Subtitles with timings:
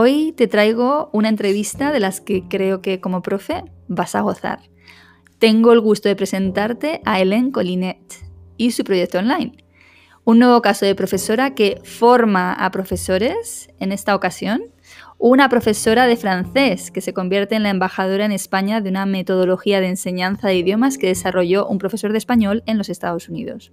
[0.00, 4.60] Hoy te traigo una entrevista de las que creo que como profe vas a gozar.
[5.40, 7.98] Tengo el gusto de presentarte a Hélène Colinet
[8.56, 9.64] y su proyecto online.
[10.22, 14.62] Un nuevo caso de profesora que forma a profesores, en esta ocasión,
[15.18, 19.80] una profesora de francés que se convierte en la embajadora en España de una metodología
[19.80, 23.72] de enseñanza de idiomas que desarrolló un profesor de español en los Estados Unidos.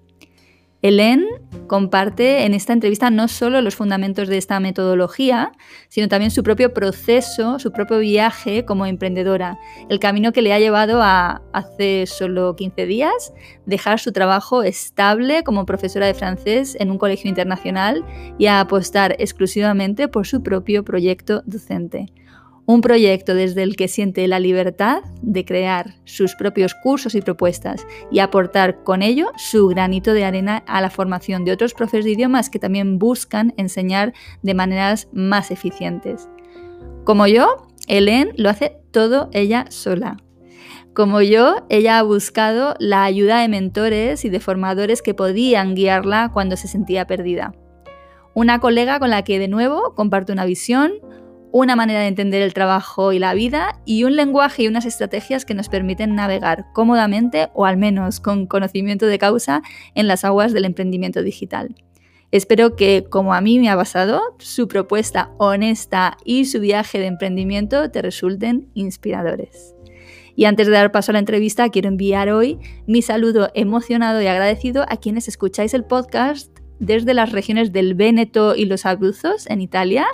[0.85, 1.25] Hélène
[1.65, 5.51] comparte en esta entrevista no solo los fundamentos de esta metodología,
[5.89, 9.57] sino también su propio proceso, su propio viaje como emprendedora,
[9.89, 13.33] el camino que le ha llevado a, hace solo 15 días,
[13.65, 18.05] dejar su trabajo estable como profesora de francés en un colegio internacional
[18.37, 22.13] y a apostar exclusivamente por su propio proyecto docente.
[22.67, 27.85] Un proyecto desde el que siente la libertad de crear sus propios cursos y propuestas
[28.11, 32.11] y aportar con ello su granito de arena a la formación de otros profes de
[32.11, 36.27] idiomas que también buscan enseñar de maneras más eficientes.
[37.03, 40.17] Como yo, Hélène lo hace todo ella sola.
[40.95, 46.31] Como yo, ella ha buscado la ayuda de mentores y de formadores que podían guiarla
[46.33, 47.53] cuando se sentía perdida.
[48.33, 50.93] Una colega con la que de nuevo comparte una visión,
[51.57, 55.45] una manera de entender el trabajo y la vida y un lenguaje y unas estrategias
[55.45, 59.61] que nos permiten navegar cómodamente o al menos con conocimiento de causa
[59.93, 61.73] en las aguas del emprendimiento digital.
[62.31, 67.05] Espero que, como a mí me ha pasado, su propuesta honesta y su viaje de
[67.05, 69.75] emprendimiento te resulten inspiradores.
[70.35, 74.27] Y antes de dar paso a la entrevista, quiero enviar hoy mi saludo emocionado y
[74.27, 79.61] agradecido a quienes escucháis el podcast desde las regiones del Véneto y los Abruzos en
[79.61, 80.05] Italia,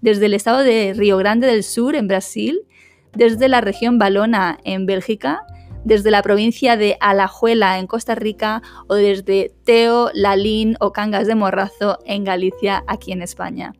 [0.00, 2.62] desde el estado de Río Grande del Sur en Brasil,
[3.12, 5.44] desde la región Valona en Bélgica,
[5.84, 11.34] desde la provincia de Alajuela en Costa Rica o desde Teo, Lalín o Cangas de
[11.34, 13.72] Morrazo en Galicia aquí en España.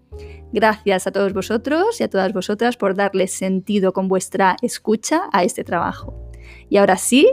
[0.52, 5.44] Gracias a todos vosotros y a todas vosotras por darle sentido con vuestra escucha a
[5.44, 6.30] este trabajo.
[6.68, 7.28] Y ahora sí,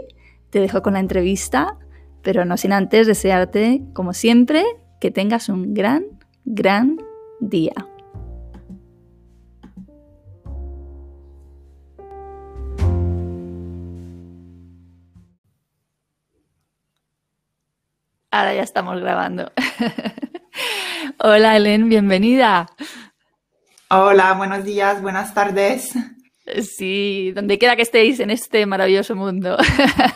[0.50, 1.78] te dejo con la entrevista,
[2.22, 4.64] pero no sin antes desearte, como siempre,
[5.00, 6.06] que tengas un gran,
[6.46, 6.98] gran
[7.40, 7.74] día.
[18.32, 19.52] Ahora ya estamos grabando.
[21.20, 22.68] Hola, Helen, bienvenida.
[23.90, 25.94] Hola, buenos días, buenas tardes.
[26.62, 29.58] Sí, donde quiera que estéis en este maravilloso mundo.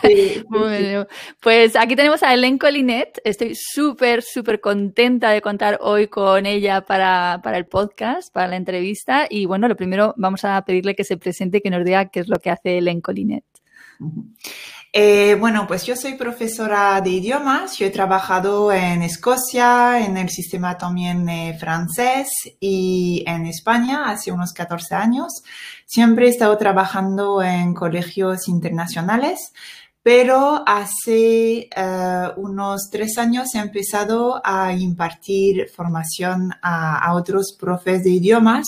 [0.02, 1.06] Sí, bueno,
[1.40, 3.20] pues aquí tenemos a Helen Colinet.
[3.24, 8.56] Estoy súper, súper contenta de contar hoy con ella para, para, el podcast, para la
[8.56, 9.26] entrevista.
[9.28, 12.20] Y bueno, lo primero vamos a pedirle que se presente y que nos diga qué
[12.20, 13.44] es lo que hace Helen Colinet.
[14.94, 17.78] Eh, bueno, pues yo soy profesora de idiomas.
[17.78, 22.28] Yo he trabajado en Escocia, en el sistema también eh, francés
[22.60, 25.44] y en España hace unos 14 años.
[25.86, 29.54] Siempre he estado trabajando en colegios internacionales,
[30.02, 38.02] pero hace eh, unos tres años he empezado a impartir formación a, a otros profes
[38.02, 38.66] de idiomas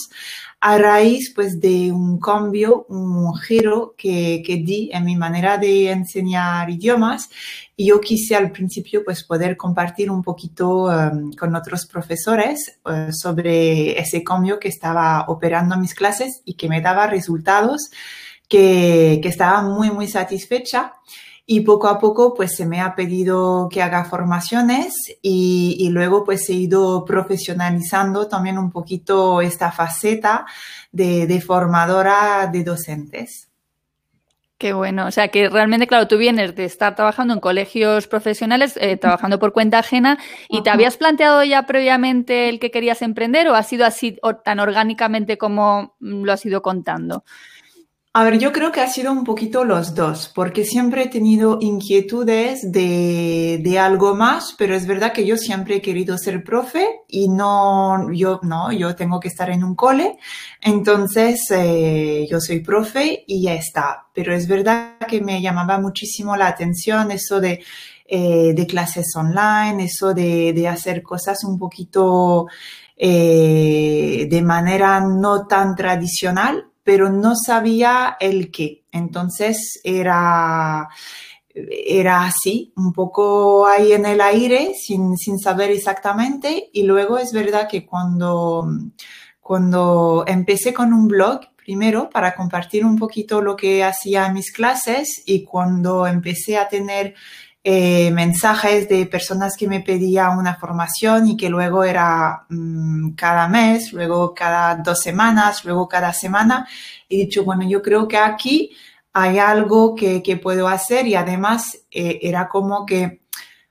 [0.64, 5.90] a raíz pues de un cambio, un giro que, que, di en mi manera de
[5.90, 7.28] enseñar idiomas.
[7.76, 13.12] Y yo quise al principio pues poder compartir un poquito um, con otros profesores uh,
[13.12, 17.90] sobre ese cambio que estaba operando en mis clases y que me daba resultados
[18.48, 20.94] que, que estaba muy muy satisfecha
[21.46, 26.24] y poco a poco pues se me ha pedido que haga formaciones y, y, luego
[26.24, 30.46] pues he ido profesionalizando también un poquito esta faceta
[30.90, 33.48] de, de formadora de docentes.
[34.56, 35.06] Qué bueno.
[35.06, 39.38] O sea, que realmente, claro, tú vienes de estar trabajando en colegios profesionales, eh, trabajando
[39.38, 40.18] por cuenta ajena,
[40.48, 44.36] y te habías planteado ya previamente el que querías emprender o ha sido así o
[44.36, 47.24] tan orgánicamente como lo has ido contando?
[48.16, 51.58] A ver, yo creo que ha sido un poquito los dos, porque siempre he tenido
[51.60, 56.86] inquietudes de, de, algo más, pero es verdad que yo siempre he querido ser profe
[57.08, 60.16] y no, yo no, yo tengo que estar en un cole,
[60.60, 64.06] entonces eh, yo soy profe y ya está.
[64.14, 67.64] Pero es verdad que me llamaba muchísimo la atención eso de
[68.06, 72.46] eh, de clases online, eso de, hacer cosas un poquito
[72.96, 78.84] eh, de manera no tan tradicional, pero no sabía el qué.
[78.92, 80.88] Entonces era,
[81.52, 86.70] era así, un poco ahí en el aire, sin, sin saber exactamente.
[86.72, 88.68] Y luego es verdad que cuando,
[89.40, 94.52] cuando empecé con un blog, primero para compartir un poquito lo que hacía en mis
[94.52, 97.14] clases y cuando empecé a tener
[97.66, 103.48] eh, mensajes de personas que me pedían una formación y que luego era mm, cada
[103.48, 106.68] mes, luego cada dos semanas, luego cada semana.
[107.08, 108.70] He dicho, bueno, yo creo que aquí
[109.14, 113.22] hay algo que, que puedo hacer y además eh, era como que,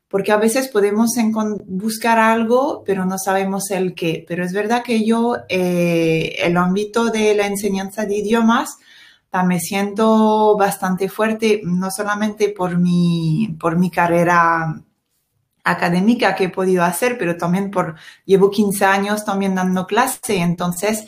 [0.07, 1.11] porque a veces podemos
[1.67, 4.25] buscar algo, pero no sabemos el qué.
[4.27, 8.77] Pero es verdad que yo, eh, el ámbito de la enseñanza de idiomas,
[9.41, 14.83] me siento bastante fuerte, no solamente por mi, por mi carrera
[15.63, 17.95] académica que he podido hacer, pero también por,
[18.25, 21.05] llevo 15 años también dando clase, entonces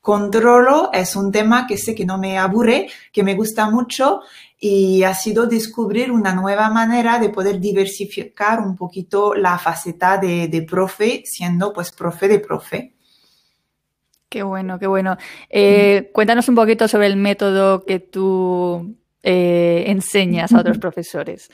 [0.00, 4.20] controlo es un tema que sé que no me aburre, que me gusta mucho
[4.60, 10.48] y ha sido descubrir una nueva manera de poder diversificar un poquito la faceta de,
[10.48, 12.97] de profe, siendo pues profe de profe.
[14.28, 15.16] Qué bueno, qué bueno.
[15.48, 21.50] Eh, cuéntanos un poquito sobre el método que tú eh, enseñas a otros profesores.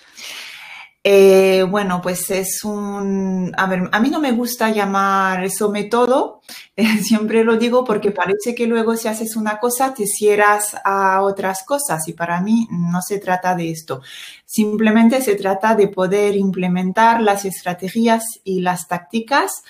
[1.07, 6.41] Eh, bueno, pues es un, a ver, a mí no me gusta llamar eso método,
[7.03, 11.63] siempre lo digo porque parece que luego si haces una cosa te cierras a otras
[11.67, 14.01] cosas y para mí no se trata de esto.
[14.47, 19.63] Simplemente se trata de poder implementar las estrategias y las tácticas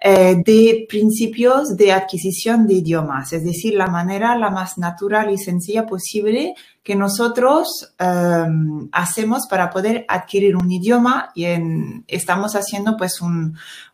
[0.00, 5.38] eh, de principios de adquisición de idiomas, es decir, la manera la más natural y
[5.38, 6.54] sencilla posible
[6.88, 11.44] que nosotros em, hacemos para poder adquirir un idioma y
[12.06, 13.20] estamos haciendo pues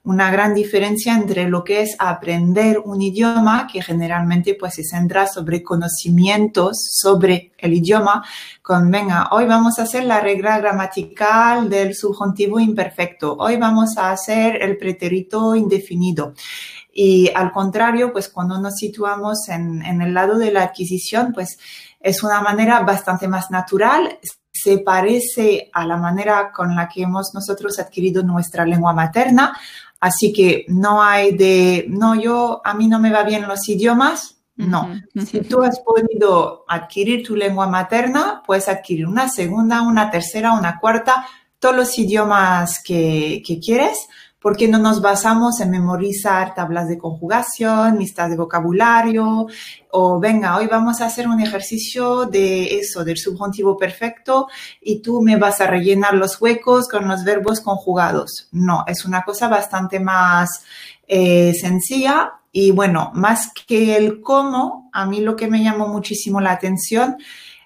[0.05, 5.26] una gran diferencia entre lo que es aprender un idioma que generalmente pues se centra
[5.26, 8.25] sobre conocimientos sobre el idioma
[8.62, 14.12] con venga hoy vamos a hacer la regla gramatical del subjuntivo imperfecto hoy vamos a
[14.12, 16.32] hacer el pretérito indefinido
[16.96, 21.58] y al contrario, pues cuando nos situamos en, en, el lado de la adquisición, pues
[22.05, 24.19] es una manera bastante más natural,
[24.53, 29.56] se parece a la manera con la que hemos nosotros adquirido nuestra lengua materna,
[30.01, 34.37] así que no hay de, no, yo, a mí no me va bien los idiomas,
[34.56, 35.01] no.
[35.27, 40.79] Si tú has podido adquirir tu lengua materna, puedes adquirir una segunda, una tercera, una
[40.79, 41.27] cuarta,
[41.59, 44.06] todos los idiomas que, que quieres,
[44.44, 49.46] porque no nos basamos en memorizar tablas de conjugación, listas de vocabulario,
[49.91, 54.49] o venga, hoy vamos a hacer un ejercicio de eso, del subjuntivo perfecto,
[54.82, 58.50] y tú me vas a rellenar los huecos con los verbos conjugados.
[58.52, 60.62] No, es una cosa bastante más
[61.08, 62.32] eh, sencilla.
[62.52, 67.17] Y bueno, más que el cómo, a mí lo que me llamó muchísimo la atención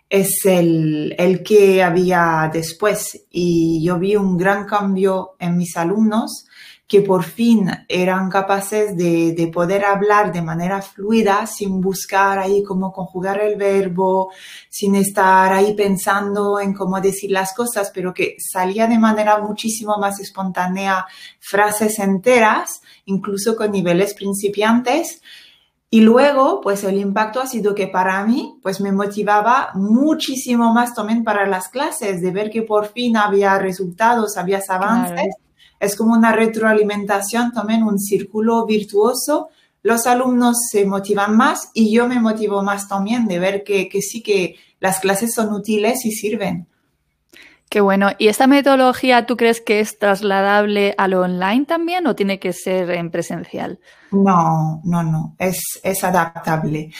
[0.08, 3.26] es el, el que había después.
[3.32, 6.48] Y yo vi un gran cambio en mis alumnos
[6.88, 12.62] que por fin eran capaces de, de, poder hablar de manera fluida sin buscar ahí
[12.62, 14.32] cómo conjugar el verbo,
[14.70, 19.99] sin estar ahí pensando en cómo decir las cosas, pero que salía de manera muchísimo
[19.99, 21.05] más espontánea
[21.38, 25.21] frases enteras, incluso con niveles principiantes.
[25.90, 30.95] Y luego, pues el impacto ha sido que para mí, pues me motivaba muchísimo más
[30.95, 35.35] también para las clases, de ver que por fin había resultados, había avances
[35.80, 39.49] es como una retroalimentación, también un círculo virtuoso.
[39.82, 44.02] Los alumnos se motivan más y yo me motivo más también de ver que, que
[44.02, 46.66] sí que las clases son útiles y sirven.
[47.70, 48.11] Qué bueno.
[48.18, 52.52] ¿Y esta metodología tú crees que es trasladable a lo online también o tiene que
[52.54, 53.78] ser en presencial?
[54.11, 55.37] No, no, no.
[55.38, 56.90] Es, es adaptable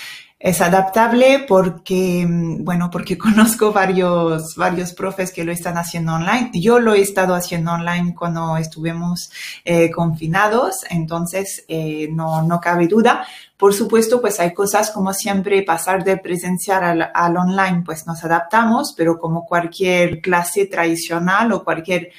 [0.40, 3.18] es adaptable porque, mm, bueno, porque
[3.59, 6.50] conozco varios, varios profes que lo están haciendo online.
[6.54, 9.30] Yo lo he estado haciendo online cuando estuvimos
[9.64, 13.26] eh, confinados, entonces eh, no, no cabe duda.
[13.57, 18.23] Por supuesto, pues hay cosas como siempre, pasar de presencial al, al online, pues nos
[18.25, 22.12] adaptamos, pero como cualquier clase tradicional o cualquier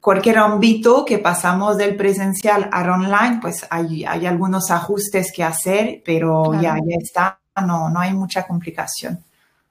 [0.00, 6.02] cualquier ámbito que pasamos del presencial al online, pues hay, hay algunos ajustes que hacer,
[6.04, 9.24] pero ya, ya está, no, no hay mucha complicación.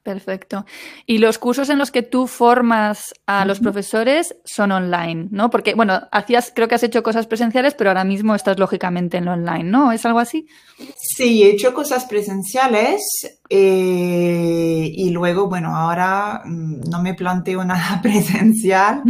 [0.07, 0.65] Perfecto.
[1.05, 5.49] Y los cursos en los que tú formas a los profesores son online, ¿no?
[5.49, 9.25] Porque, bueno, hacías, creo que has hecho cosas presenciales, pero ahora mismo estás lógicamente en
[9.25, 9.91] lo online, ¿no?
[9.91, 10.47] ¿Es algo así?
[10.95, 13.01] Sí, he hecho cosas presenciales
[13.49, 19.03] eh, y luego, bueno, ahora mm, no me planteo nada presencial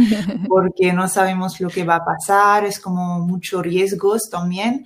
[0.48, 4.84] porque no sabemos lo que va a pasar, es como muchos riesgos también.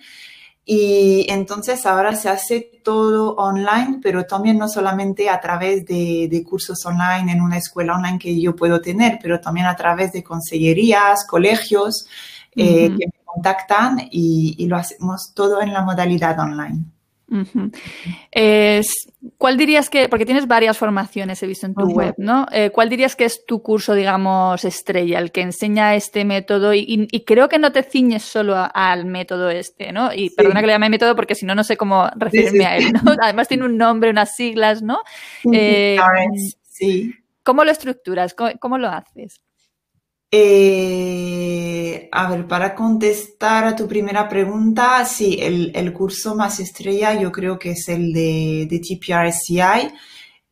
[0.65, 6.85] Y entonces ahora se hace todo online, pero también no solamente a través de, cursos
[6.87, 11.27] online en una escuela online que yo puedo tener, pero también a través de consellerías,
[11.27, 12.07] colegios
[12.55, 16.85] eh, que me contactan y lo hacemos todo en la modalidad online.
[19.39, 22.47] ¿Cuál dirías que, porque tienes varias formaciones, he visto en tu web, ¿no?
[22.53, 26.75] Eh, ¿Cuál dirías que es tu curso, digamos, estrella, el que enseña este método?
[26.75, 30.13] Y, creo que no te ciñes solo al método este, ¿no?
[30.13, 32.93] Y perdona que le llame método porque si no, no sé cómo referirme a él,
[32.93, 33.01] ¿no?
[33.23, 35.01] Además tiene un nombre, unas siglas, ¿no?
[35.53, 35.99] Eh,
[36.63, 37.15] sí.
[37.43, 38.35] ¿Cómo lo estructuras?
[38.35, 39.41] cómo lo haces?
[40.35, 47.31] Eh, a ver, para contestar a tu primera pregunta, sí, el, curso más estrella yo
[47.31, 49.93] creo que es el de, de TPRSCI.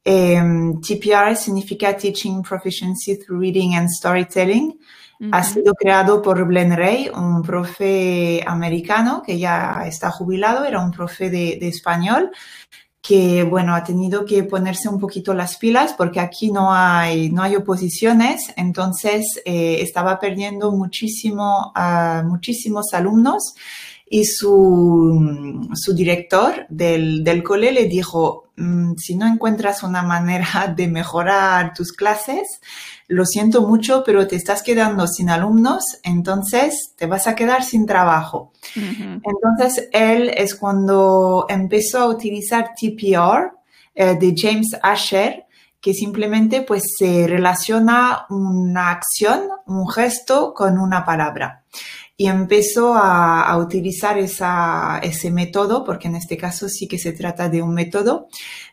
[0.04, 4.78] Em, TPR significa Teaching Proficiency Through Reading and Storytelling.
[5.32, 10.90] Ha sido creado por Glenn Ray, un profe americano que ya está jubilado, era un
[10.90, 12.30] profe de, de español
[13.02, 17.42] que bueno, ha tenido que ponerse un poquito las pilas porque aquí no hay, no
[17.42, 23.54] hay oposiciones, entonces eh, estaba perdiendo muchísimo, a muchísimos alumnos
[24.12, 30.66] y su, su director del, del cole le dijo, mm, si no encuentras una manera
[30.76, 32.60] de mejorar tus clases,
[33.06, 37.86] lo siento mucho, pero te estás quedando sin alumnos, entonces te vas a quedar sin
[37.86, 38.52] trabajo.
[38.74, 43.52] Entonces, él es cuando empezó a utilizar TPR
[43.94, 45.46] eh, de James Asher,
[45.80, 51.64] que simplemente pues se relaciona una acción, un gesto con una palabra.
[52.20, 57.62] Y empezó a, utilizar ese método, porque en este caso sí que se trata de
[57.62, 58.28] un método,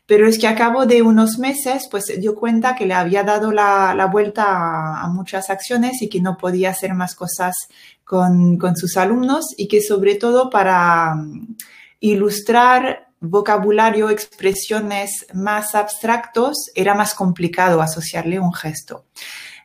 [0.06, 3.54] pero es que a cabo de unos meses, pues dio cuenta que le había dado
[3.54, 7.56] la, vuelta a, muchas acciones y que no podía hacer más cosas
[8.04, 11.56] con, sus alumnos y que sobre todo para mm,
[12.02, 19.06] ilustrar vocabulario, expresiones más abstractos, era más complicado asociarle un gesto.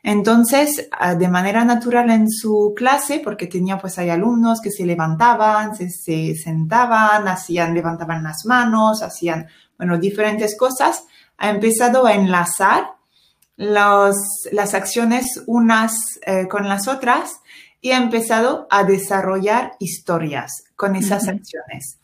[0.05, 4.85] Entonces, ah, de manera natural en su clase, porque tenía pues hay alumnos que se
[4.85, 11.05] levantaban, se, se sentaban, hacían, levantaban las manos, hacían bueno, diferentes cosas,
[11.37, 12.95] ha empezado a enlazar
[13.55, 15.93] las acciones unas
[16.25, 17.39] eh, con las otras
[17.81, 21.99] y ha empezado a desarrollar historias con esas acciones.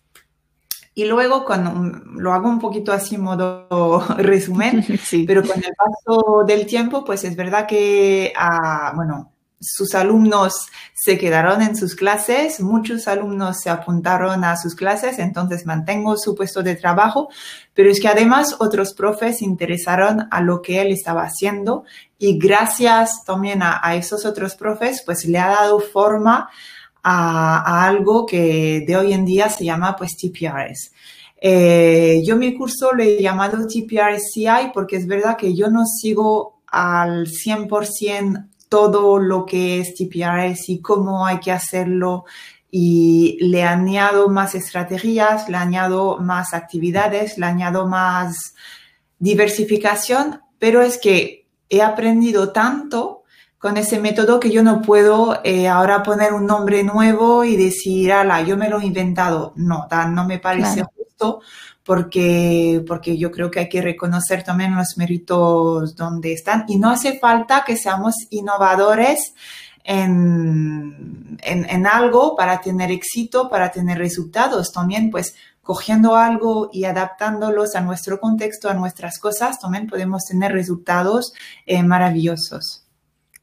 [0.93, 4.85] Y luego, con, lo hago un poquito así modo resumen,
[5.27, 9.31] pero con el paso del tiempo, pues es verdad que, ah, bueno,
[9.61, 15.65] sus alumnos se quedaron en sus clases, muchos alumnos se apuntaron a sus clases, entonces
[15.65, 17.29] mantengo su puesto de trabajo,
[17.73, 21.83] pero es que además otros profes se interesaron a lo que él estaba haciendo
[22.17, 26.49] y gracias también a, esos otros profes, pues le ha dado forma
[27.03, 30.91] a, algo que de hoy en día se llama pues TPRS.
[31.41, 36.61] Eh, yo mi curso le he llamado TPRSCI porque es verdad que yo no sigo
[36.67, 42.25] al 100% todo lo que es TPRS y cómo hay que hacerlo
[42.71, 48.53] y le añado más estrategias, le añado más actividades, le añado más
[49.17, 53.18] diversificación, pero es que he aprendido tanto
[53.59, 58.13] con ese método que yo no puedo eh, ahora poner un nombre nuevo y decir,
[58.13, 59.51] ala, yo me lo he inventado.
[59.57, 61.41] No, no me parece justo
[61.83, 66.89] porque, porque yo creo que hay que reconocer también los méritos donde están y no
[66.89, 69.33] hace falta que seamos innovadores
[69.83, 74.71] en, en, algo para tener éxito, para tener resultados.
[74.71, 80.53] También pues cogiendo algo y adaptándolos a nuestro contexto, a nuestras cosas, también podemos tener
[80.53, 81.33] resultados
[81.65, 82.85] eh, maravillosos.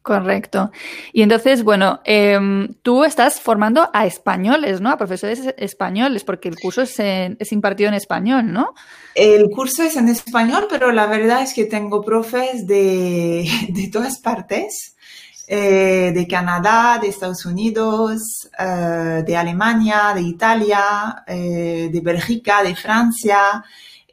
[0.07, 0.71] Correcto.
[1.13, 4.91] Y entonces, bueno, em, tú estás formando a españoles, ¿no?
[4.91, 8.73] A profesores españoles, porque el curso es, es, impartido en español, ¿no?
[9.17, 14.21] El curso es en español, pero la verdad es que tengo profes de, de todas
[14.21, 14.95] partes,
[15.49, 22.77] eh, de Canadá, de Estados Unidos, eh, de Alemania, de Italia, eh, de Bélgica, de
[22.77, 23.65] Francia.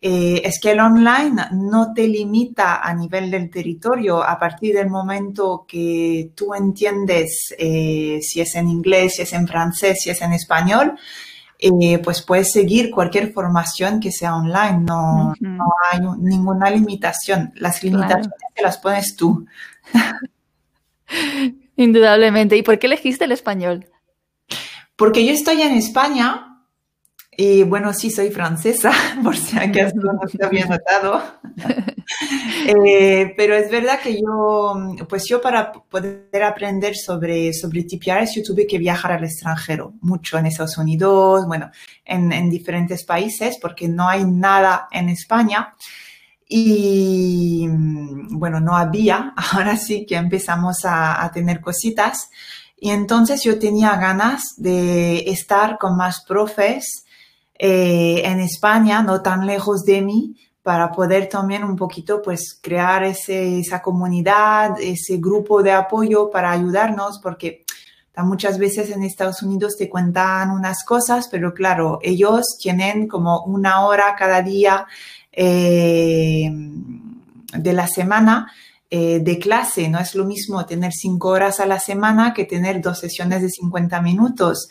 [0.06, 4.90] Eh, es que el online no te limita a nivel del territorio a partir del
[4.90, 10.22] momento que tú entiendes eh, si es en inglés, si es en francés, si es
[10.22, 11.00] en español.
[11.58, 17.54] eh, pues puedes seguir cualquier formación que sea online, no, no hay ninguna limitación.
[17.56, 19.46] Las limitaciones te las pones tú.
[21.78, 22.58] Indudablemente.
[22.58, 23.88] ¿Y por qué elegiste el español?
[24.98, 26.53] Porque yo estoy en España
[27.38, 28.92] y bueno, sí, soy francesa,
[29.24, 31.22] por si acaso no se había notado.
[32.68, 34.76] eh, pero es verdad que yo,
[35.08, 40.38] pues yo para poder aprender sobre, sobre TPRs, yo tuve que viajar al extranjero, mucho
[40.38, 41.72] en Estados Unidos, bueno,
[42.06, 45.76] en, en diferentes países, porque no hay nada en España.
[46.48, 52.30] Y bueno, no había, ahora sí que empezamos a, a tener cositas.
[52.78, 57.06] Y entonces yo tenía ganas de estar con más profes
[57.56, 63.04] eh, en España, no tan lejos de mí, para poder también un poquito pues crear
[63.04, 67.66] ese, esa comunidad, ese grupo de apoyo para ayudarnos, porque
[68.18, 73.86] muchas veces en Estados Unidos te cuentan unas cosas, pero claro, ellos tienen como una
[73.86, 74.86] hora cada día
[75.32, 78.52] eh, de la semana
[78.90, 79.90] eh, de clase.
[79.90, 83.50] No es lo mismo tener cinco horas a la semana que tener dos sesiones de
[83.50, 84.70] 50 minutos.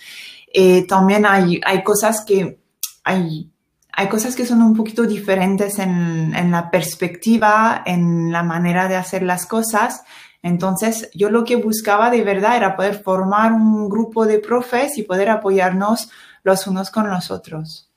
[0.89, 2.62] también hay, hay cosas que
[3.05, 3.51] hay,
[3.93, 8.97] hay cosas que son un poquito diferentes en, en, la perspectiva, en la manera de
[8.97, 10.03] hacer las cosas.
[10.43, 15.05] Entonces, yo lo que buscaba de verdad era poder formar un grupo de profes y
[15.05, 16.11] poder apoyarnos
[16.43, 17.89] los unos con los otros.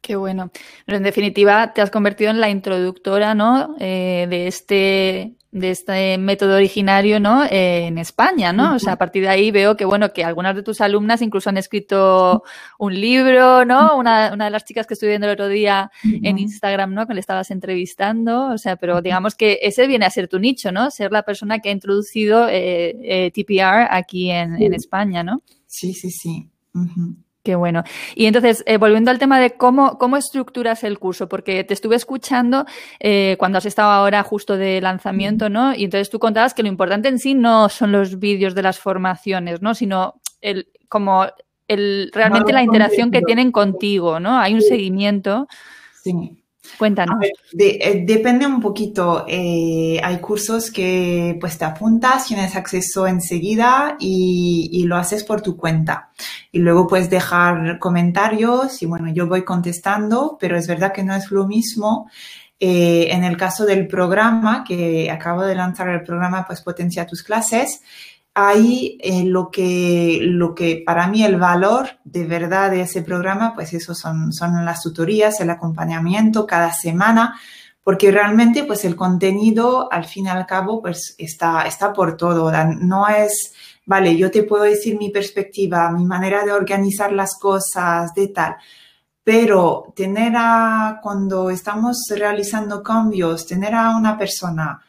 [0.00, 0.50] Qué bueno.
[0.84, 3.76] Pero en definitiva, te has convertido en la introductora, ¿no?
[3.78, 7.44] Eh, de este de este método originario, ¿no?
[7.44, 8.74] Eh, en España, ¿no?
[8.74, 11.50] O sea, a partir de ahí veo que, bueno, que algunas de tus alumnas incluso
[11.50, 12.42] han escrito
[12.78, 13.98] un libro, ¿no?
[13.98, 17.06] Una, una de las chicas que estuve viendo el otro día en Instagram, ¿no?
[17.06, 20.72] Que le estabas entrevistando, o sea, pero digamos que ese viene a ser tu nicho,
[20.72, 20.90] ¿no?
[20.90, 25.42] Ser la persona que ha introducido eh, eh TPR aquí en, en, España, ¿no?
[25.66, 26.48] Sí, sí, sí.
[27.42, 27.82] Qué bueno.
[28.14, 31.96] Y entonces, eh, volviendo al tema de cómo, cómo estructuras el curso, porque te estuve
[31.96, 32.66] escuchando
[33.00, 35.74] eh, cuando has estado ahora justo de lanzamiento, ¿no?
[35.74, 38.78] Y entonces tú contabas que lo importante en sí no son los vídeos de las
[38.78, 39.74] formaciones, ¿no?
[39.74, 41.26] Sino el, como
[41.66, 44.38] el, realmente la interacción que tienen contigo, ¿no?
[44.38, 45.48] Hay un seguimiento.
[46.00, 46.41] Sí.
[46.78, 47.16] Cuéntanos.
[47.58, 49.24] Eh, depende un poquito.
[49.28, 55.42] Eh, hay cursos que pues te apuntas, tienes acceso enseguida y, y, lo haces por
[55.42, 56.10] tu cuenta.
[56.52, 61.14] Y luego puedes dejar comentarios y bueno, yo voy contestando, pero es verdad que no
[61.14, 62.08] es lo mismo.
[62.64, 67.24] Eh, en el caso del programa, que acabo de lanzar el programa, pues potencia tus
[67.24, 67.82] clases,
[68.34, 73.54] ahí eh, lo, que, lo que para mí el valor de verdad de ese programa,
[73.54, 77.38] pues eso son, son las tutorías, el acompañamiento cada semana,
[77.84, 82.50] porque realmente pues el contenido al fin y al cabo pues está, está por todo,
[82.80, 83.52] no es,
[83.84, 88.56] vale, yo te puedo decir mi perspectiva, mi manera de organizar las cosas, de tal,
[89.24, 94.80] pero tener a, cuando estamos realizando cambios, tener a una persona,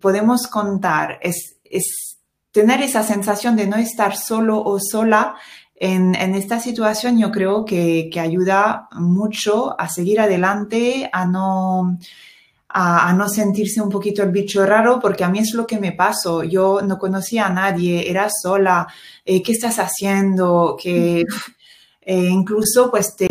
[0.00, 2.05] podemos contar, es, es
[2.56, 5.36] tener esa sensación de no estar solo o sola
[5.74, 11.98] en, en esta situación, yo creo que, que, ayuda mucho a seguir adelante, a no,
[12.70, 15.78] a, a, no sentirse un poquito el bicho raro, porque a mí es lo que
[15.78, 16.44] me pasó.
[16.44, 18.86] Yo no conocía a nadie, era sola.
[19.22, 20.78] Eh, ¿Qué estás haciendo?
[20.82, 21.24] Que
[22.08, 23.26] eh, incluso pues te,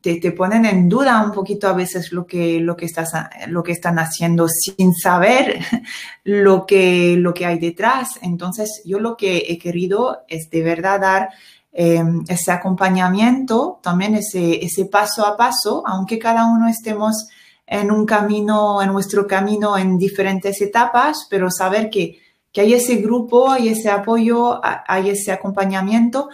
[0.00, 3.10] te, ponen en duda un poquito a veces lo que, lo que, estás,
[3.48, 5.58] lo que están haciendo sin saber
[6.22, 8.10] lo que, lo que hay detrás.
[8.22, 11.30] Entonces yo lo que he querido es de verdad dar
[11.72, 17.26] eh, ese acompañamiento, también ese, ese paso a paso, aunque cada uno estemos
[17.66, 22.20] en un camino, en nuestro camino en diferentes etapas, pero saber que,
[22.52, 26.28] que hay ese grupo, hay ese apoyo, hay ese acompañamiento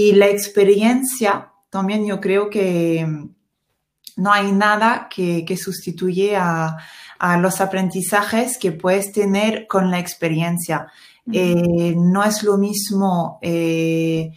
[0.00, 3.04] y la experiencia, también yo creo que
[4.14, 6.76] no hay nada que, que sustituye a,
[7.18, 10.86] a, los aprendizajes que puedes tener con la experiencia.
[11.32, 14.30] Eh, no es lo mismo eh,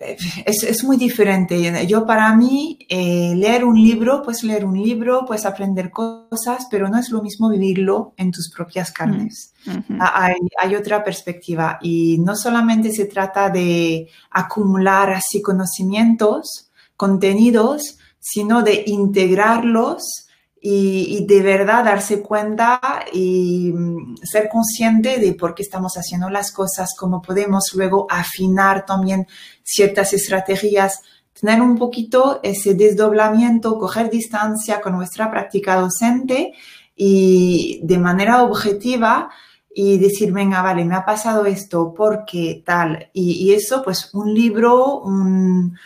[0.00, 1.86] es, es, muy diferente.
[1.86, 6.88] Yo para mí, eh, leer un libro, pues leer un libro, pues aprender cosas, pero
[6.88, 9.52] no es lo mismo vivirlo en tus propias carnes.
[9.64, 17.98] Mm hay, hay, otra perspectiva y no solamente se trata de acumular así conocimientos, contenidos,
[18.18, 20.27] sino de integrarlos
[20.60, 22.80] y, y, de verdad darse cuenta
[23.12, 28.84] y mm, ser consciente de por qué estamos haciendo las cosas, cómo podemos luego afinar
[28.84, 29.26] también
[29.62, 31.00] ciertas estrategias,
[31.40, 36.52] tener un poquito ese desdoblamiento, coger distancia con nuestra práctica docente
[36.96, 39.30] y de manera objetiva
[39.72, 43.10] y decir, venga, vale, me ha pasado esto, ¿por qué tal?
[43.12, 45.78] Y, eso, pues un libro, un,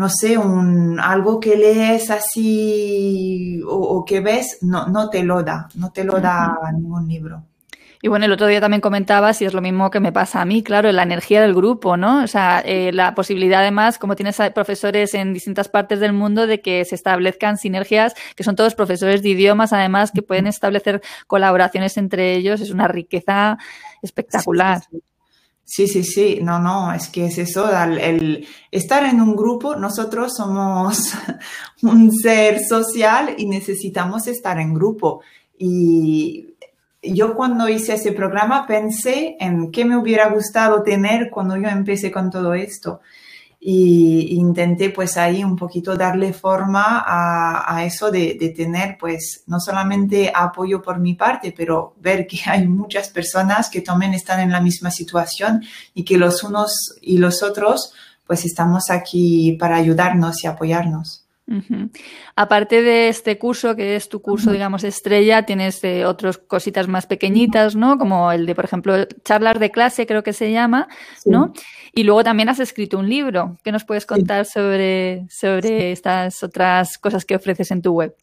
[0.00, 5.68] no sé, un, algo que lees así o, que ves, no, no te lo da,
[5.74, 7.44] no te lo da ningún libro.
[8.00, 10.46] Y bueno, el otro día también comentabas, y es lo mismo que me pasa a
[10.46, 12.24] mí, claro, la energía del grupo, ¿no?
[12.24, 16.62] O sea, eh, la posibilidad además, como tienes profesores en distintas partes del mundo, de
[16.62, 21.98] que se establezcan sinergias, que son todos profesores de idiomas, además, que pueden establecer colaboraciones
[21.98, 23.58] entre ellos, es una riqueza
[24.00, 24.80] espectacular.
[24.80, 25.09] Sí, sí, sí,
[26.42, 31.12] no, no, es que es eso, el, estar en un grupo, nosotros somos
[31.82, 35.22] un ser social y necesitamos estar en grupo.
[35.58, 36.54] Y
[37.02, 42.10] yo cuando hice ese programa pensé en qué me hubiera gustado tener cuando yo empecé
[42.10, 43.00] con todo esto.
[43.62, 50.32] Y intenté pues ahí un poquito darle forma a, eso de, tener pues no solamente
[50.34, 54.62] apoyo por mi parte, pero ver que hay muchas personas que también están en la
[54.62, 57.92] misma situación y que los unos y los otros
[58.26, 61.26] pues estamos aquí para ayudarnos y apoyarnos.
[62.36, 67.06] Aparte de este curso, que es tu curso, digamos, estrella, tienes eh, otras cositas más
[67.06, 67.98] pequeñitas, ¿no?
[67.98, 68.94] Como el de, por ejemplo,
[69.24, 70.86] charlas de clase, creo que se llama,
[71.26, 71.52] ¿no?
[71.92, 73.58] Y luego también has escrito un libro.
[73.64, 78.14] ¿Qué nos puedes contar sobre, sobre estas otras cosas que ofreces en tu web?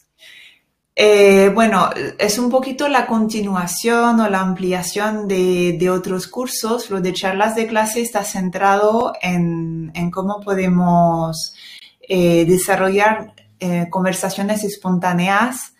[0.95, 6.89] Eh, bueno, es un poquito la continuación o la ampliación de, otros cursos.
[6.89, 11.53] Lo de charlas de clase está centrado en, en cómo podemos
[12.01, 15.73] eh, desarrollar eh, conversaciones espontáneas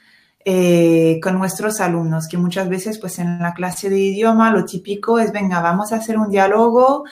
[0.44, 5.20] eh, con nuestros alumnos, que muchas veces pues en la clase de idioma lo típico
[5.20, 7.04] es, venga, vamos a hacer un diálogo,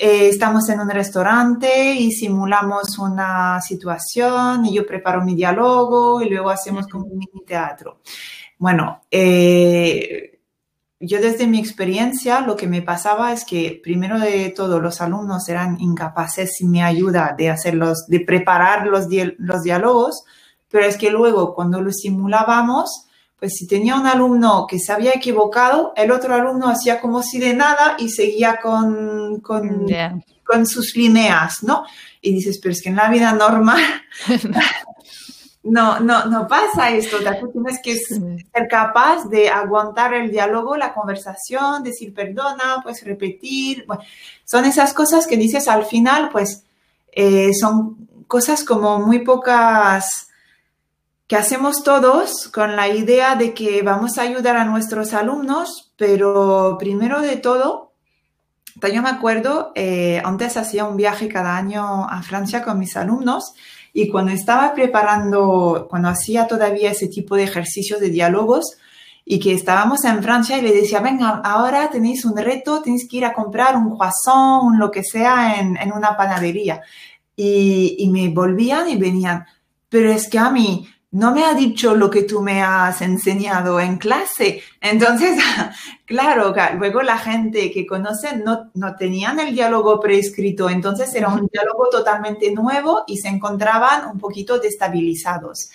[0.00, 6.48] estamos en un restaurante y simulamos una situación y yo preparo mi diálogo y luego
[6.48, 8.00] hacemos como un mini teatro.
[8.58, 10.40] Bueno, eh,
[10.98, 15.48] yo desde mi experiencia lo que me pasaba es que primero de todo los alumnos
[15.50, 20.24] eran incapaces sin mi ayuda de hacerlos, de preparar los, los diálogos,
[20.70, 23.06] pero es que luego cuando lo simulábamos,
[23.40, 27.38] pues si tenía un alumno que se había equivocado, el otro alumno hacía como si
[27.38, 29.86] de nada y seguía con, con,
[30.44, 31.84] con sus líneas, ¿no?
[32.20, 33.82] Y dices, pero es que en la vida normal
[35.62, 37.16] no, no, no pasa esto.
[37.40, 43.86] Tú tienes que ser capaz de aguantar el diálogo, la conversación, decir perdona, pues repetir.
[44.44, 46.64] son esas cosas que dices al final, pues
[47.10, 50.29] eh, son cosas como muy pocas
[51.30, 56.76] que hacemos todos con la idea de que vamos a ayudar a nuestros alumnos, pero
[56.76, 57.92] primero de todo,
[58.92, 63.54] yo me acuerdo, eh, antes hacía un viaje cada año a Francia con mis alumnos
[63.92, 68.78] y cuando estaba preparando, cuando hacía todavía ese tipo de ejercicios de diálogos,
[69.24, 73.18] y que estábamos en Francia y le decía, venga, ahora tenéis un reto, tenéis que
[73.18, 76.82] ir a comprar un croissant, un lo que sea en, en una panadería.
[77.36, 79.46] Y, y, me volvían y venían,
[79.88, 83.80] pero es que a mí no me ha dicho lo que tú me has enseñado
[83.80, 84.62] en clase.
[84.82, 85.36] Entonces,
[86.06, 91.48] claro, luego la gente que conoce no, no tenían el diálogo preescrito, entonces era un
[91.52, 95.70] diálogo totalmente nuevo y se encontraban un poquito destabilizados.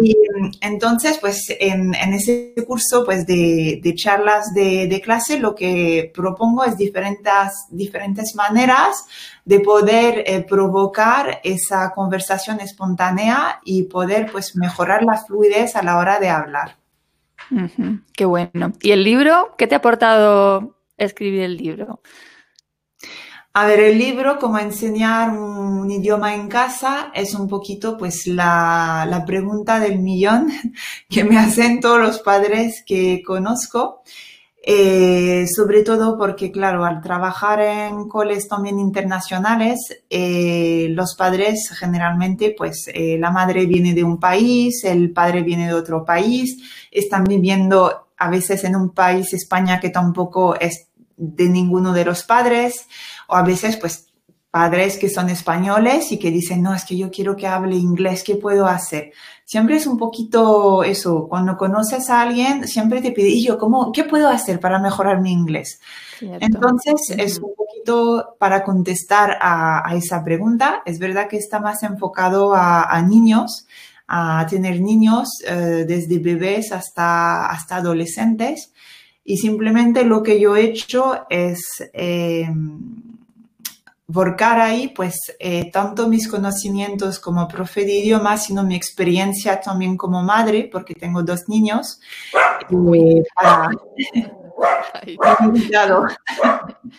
[0.00, 0.16] Y
[0.62, 6.10] entonces, pues en, en, ese curso pues, de, de charlas de, de, clase, lo que
[6.14, 9.04] propongo es diferentes, diferentes maneras
[9.44, 15.98] de poder eh, provocar esa conversación espontánea y poder pues mejorar la fluidez a la
[15.98, 16.79] hora de hablar.
[18.14, 18.72] Qué bueno.
[18.80, 19.54] ¿Y el libro?
[19.58, 22.00] ¿Qué te ha aportado escribir el libro?
[23.52, 29.04] A ver, el libro, como enseñar un idioma en casa, es un poquito pues la,
[29.08, 30.52] la pregunta del millón
[31.08, 34.02] que me hacen todos los padres que conozco.
[34.62, 39.78] Eh, sobre todo porque, claro, al trabajar en coles también internacionales,
[40.10, 45.66] eh, los padres generalmente, pues eh, la madre viene de un país, el padre viene
[45.66, 46.58] de otro país,
[46.90, 52.22] están viviendo a veces en un país, España, que tampoco es de ninguno de los
[52.24, 52.86] padres,
[53.28, 54.08] o a veces, pues,
[54.50, 58.24] padres que son españoles y que dicen, no, es que yo quiero que hable inglés,
[58.24, 59.12] ¿qué puedo hacer?
[59.50, 63.90] Siempre es un poquito eso, cuando conoces a alguien, siempre te pide, y yo, ¿cómo,
[63.90, 65.80] ¿qué puedo hacer para mejorar mi inglés?
[66.20, 70.82] Entonces, es un poquito para contestar a, esa pregunta.
[70.86, 73.66] Es verdad que está más enfocado a, niños,
[74.06, 78.72] a tener niños eh, desde bebés hasta, hasta adolescentes.
[79.24, 81.60] Y simplemente lo que yo he hecho es...
[81.92, 82.48] Eh,
[84.12, 89.96] volcar ahí, pues, eh, tanto mis conocimientos como profe de idiomas, sino mi experiencia también
[89.96, 92.00] como madre, porque tengo dos niños.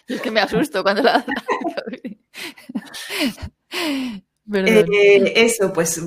[0.07, 1.25] Es que me asusto cuando la...
[4.53, 6.01] Eh, eso, pues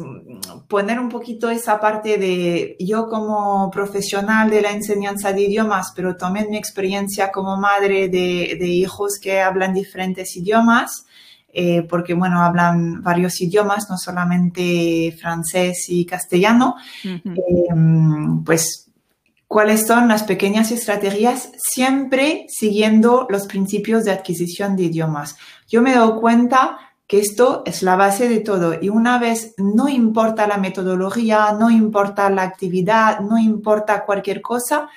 [0.68, 6.16] poner un poquito esa parte de yo como profesional de la enseñanza de idiomas, pero
[6.16, 11.06] también mi experiencia como madre de, hijos que hablan diferentes idiomas,
[11.52, 18.90] eh, porque bueno, hablan varios idiomas, no solamente francés y castellano, em, pues
[19.46, 25.36] cuáles son las pequeñas estrategias siempre siguiendo los principios de adquisición de idiomas.
[25.68, 26.78] Yo me dado cuenta
[27.14, 31.70] que esto es la base de todo y una vez no importa la metodología, no
[31.70, 34.88] importa la actividad, no importa cualquier cosa,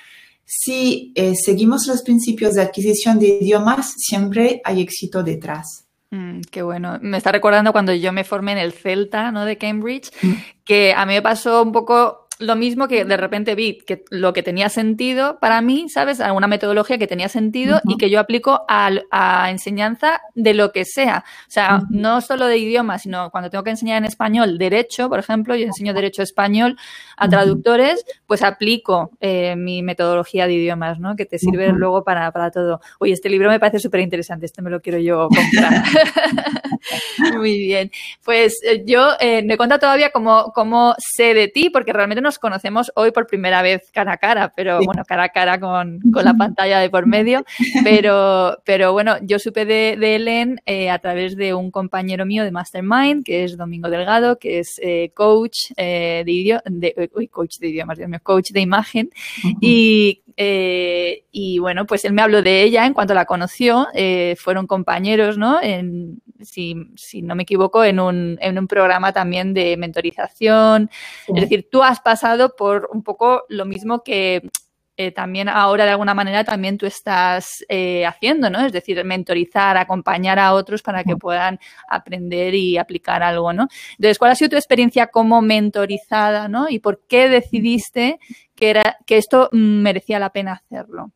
[0.44, 5.84] si eh, seguimos los principios de adquisición de idiomas, siempre hay éxito detrás.
[6.10, 6.98] Mm, qué bueno.
[7.00, 9.44] Me está recordando cuando yo me formé en el Celta, ¿no?
[9.44, 10.32] De Cambridge, mm.
[10.64, 14.32] que a mí me pasó un poco lo mismo que de repente vi que lo
[14.32, 16.20] que tenía sentido para mí, ¿sabes?
[16.20, 20.84] Alguna metodología que tenía sentido y que yo aplico a, a, enseñanza de lo que
[20.84, 21.24] sea.
[21.48, 25.18] O sea, no solo de idioma, sino cuando tengo que enseñar en español derecho, por
[25.18, 26.76] ejemplo, yo enseño derecho español
[27.16, 31.16] a traductores, pues aplico eh, mi metodología de idiomas, ¿no?
[31.16, 32.80] Que te sirve luego para, para, todo.
[33.00, 35.82] Oye, este libro me parece súper interesante, este me lo quiero yo comprar.
[37.36, 37.90] Muy bien.
[38.24, 42.28] Pues eh, yo eh, me cuenta todavía cómo, cómo sé de ti, porque realmente no
[42.28, 46.00] nos conocemos hoy por primera vez cara a cara, pero bueno, cara a cara con,
[46.12, 47.44] la pantalla de por medio.
[47.84, 52.44] Pero, pero bueno, yo supe de, de Ellen eh, a través de un compañero mío
[52.44, 56.24] de Mastermind, que es Domingo Delgado, que es eh, coach, de,
[56.64, 59.10] de coach de idiomas, Dios mío, coach de imagen.
[59.60, 63.88] Y y bueno, pues él me habló de ella en cuanto la conoció.
[64.36, 65.60] Fueron compañeros, ¿no?
[65.60, 70.90] En, si, si, no me equivoco, en un, en un programa también de mentorización.
[71.28, 74.48] Es decir, tú has pasado por un poco lo mismo que
[75.00, 78.66] eh, también ahora de alguna manera también tú estás eh, haciendo, ¿no?
[78.66, 83.68] Es decir, mentorizar, acompañar a otros para que puedan aprender y aplicar algo, ¿no?
[83.92, 86.68] Entonces, ¿cuál ha sido tu experiencia como mentorizada, ¿no?
[86.68, 88.18] Y por qué decidiste
[88.56, 91.12] que, era, que esto merecía la pena hacerlo?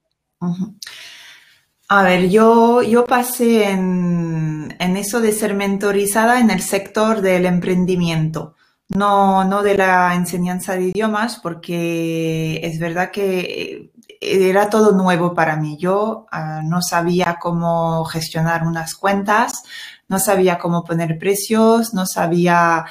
[1.89, 7.45] A ver, yo, yo pasé en, en, eso de ser mentorizada en el sector del
[7.45, 8.55] emprendimiento
[8.95, 15.57] no, no de la enseñanza de idiomas, porque es verdad que era todo nuevo para
[15.57, 15.77] mí.
[15.79, 19.63] Yo ah, no sabía cómo gestionar unas cuentas,
[20.09, 22.85] no sabía cómo poner precios, no sabía,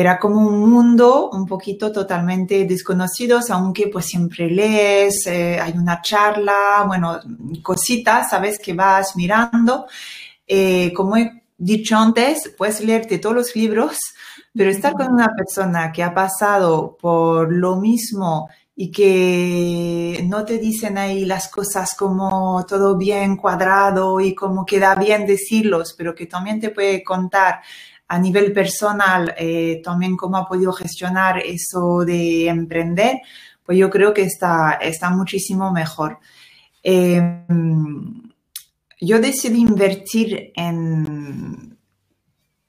[0.00, 6.00] era como un mundo un poquito totalmente desconocido, aunque pues siempre lees, eh, hay una
[6.00, 7.18] charla, bueno,
[7.62, 9.86] cositas, sabes que vas mirando.
[10.46, 13.98] Eh, como he dicho antes, puedes leerte todos los libros,
[14.54, 20.58] pero estar con una persona que ha pasado por lo mismo y que no te
[20.58, 26.26] dicen ahí las cosas como todo bien cuadrado y como queda bien decirlos, pero que
[26.26, 27.62] también te puede contar
[28.08, 33.18] a nivel personal eh, también cómo ha podido gestionar eso de emprender,
[33.64, 36.18] pues yo creo que está, está muchísimo mejor.
[36.82, 38.22] Em,
[39.00, 41.76] yo decidí invertir en,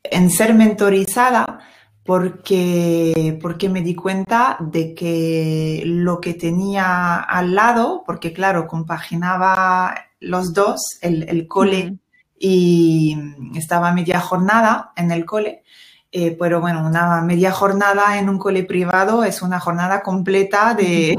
[0.03, 1.59] en ser mentorizada
[2.03, 9.95] porque, porque me di cuenta de que lo que tenía al lado, porque claro, compaginaba
[10.19, 11.99] los dos, el, cole
[12.39, 13.17] y
[13.55, 15.63] estaba media jornada en el cole,
[16.11, 21.17] eh, pero bueno, una media jornada en un cole privado es una jornada completa de,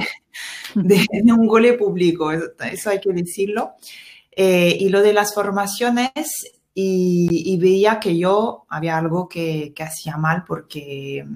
[0.75, 3.75] de, un cole público, eso, hay que decirlo.
[4.33, 6.11] Eh, y lo de las formaciones
[6.75, 11.27] y, veía que yo había algo que, hacía mal porque,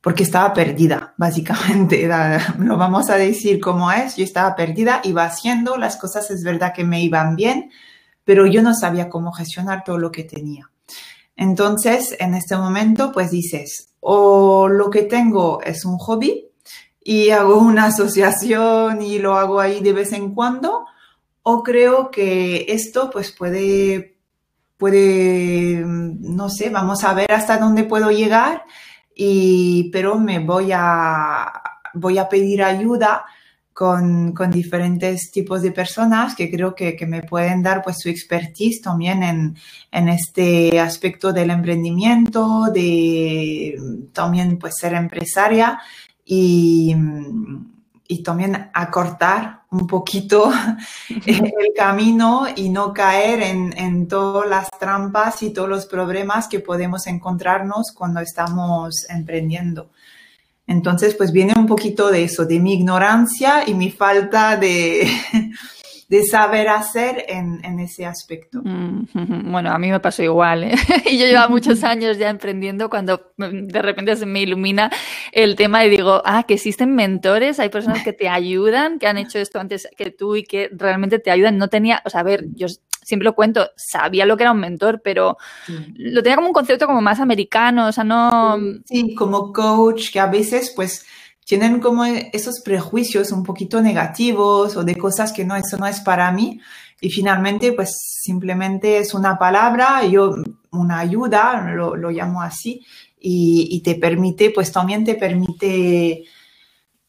[0.00, 2.08] porque estaba perdida, básicamente.
[2.58, 6.72] lo vamos a decir como es, yo estaba perdida, iba haciendo las cosas, es verdad
[6.72, 7.70] que me iban bien,
[8.24, 10.70] pero yo no sabía cómo gestionar todo lo que tenía.
[11.36, 16.48] Entonces, en este momento, pues dices, o lo que tengo es un hobby
[17.02, 20.86] y hago una asociación y lo hago ahí de vez en cuando,
[21.42, 24.14] o creo que esto pues puede
[24.76, 28.64] puede, no sé, vamos a ver hasta dónde puedo llegar,
[29.14, 31.52] y, pero me voy a,
[31.94, 33.24] voy a pedir ayuda
[33.74, 38.08] con, con diferentes tipos de personas que creo que, que, me pueden dar pues su
[38.08, 39.56] expertise también en,
[39.90, 43.76] en este aspecto del emprendimiento, de
[44.12, 45.80] también pues ser empresaria
[46.24, 46.94] y,
[48.06, 50.52] y también acortar un poquito
[51.26, 56.60] el camino y no caer en, en, todas las trampas y todos los problemas que
[56.60, 59.90] podemos encontrarnos cuando estamos emprendiendo.
[60.66, 65.06] Entonces, pues viene un poquito de eso, de mi ignorancia y mi falta de,
[66.08, 68.60] de saber hacer en, en ese aspecto.
[68.62, 69.04] Mm,
[69.52, 70.64] bueno, a mí me pasó igual.
[70.64, 70.74] ¿eh?
[71.10, 74.90] y yo llevo muchos años ya emprendiendo cuando de repente se me ilumina
[75.32, 79.18] el tema y digo, ah, que existen mentores, hay personas que te ayudan, que han
[79.18, 81.58] hecho esto antes que tú y que realmente te ayudan.
[81.58, 82.68] No tenía, o sea, a ver, yo
[83.04, 85.36] siempre lo cuento, sabía lo que era un mentor, pero
[85.94, 88.58] lo tenía como un concepto como más americano, o sea, no...
[88.84, 91.04] Sí, como coach, que a veces pues
[91.44, 96.00] tienen como esos prejuicios un poquito negativos o de cosas que no, eso no es
[96.00, 96.60] para mí.
[97.00, 97.90] Y finalmente, pues
[98.22, 100.34] simplemente es una palabra, yo,
[100.70, 102.84] una ayuda, lo, lo llamo así,
[103.20, 106.24] y, y, te permite, pues también te permite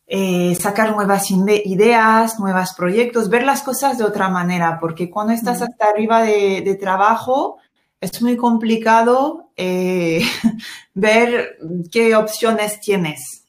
[0.08, 5.62] eh, sacar nuevas ideas, nuevos proyectos, ver las cosas de otra manera, porque cuando estás
[5.62, 7.58] hasta arriba de, de trabajo,
[8.02, 10.22] es muy complicado eh,
[10.94, 11.58] ver
[11.92, 13.46] qué opciones tienes.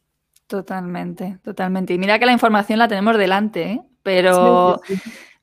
[0.46, 1.92] Totalmente, totalmente.
[1.92, 3.82] Y mira que la información la tenemos delante, ¿eh?
[4.02, 4.80] pero,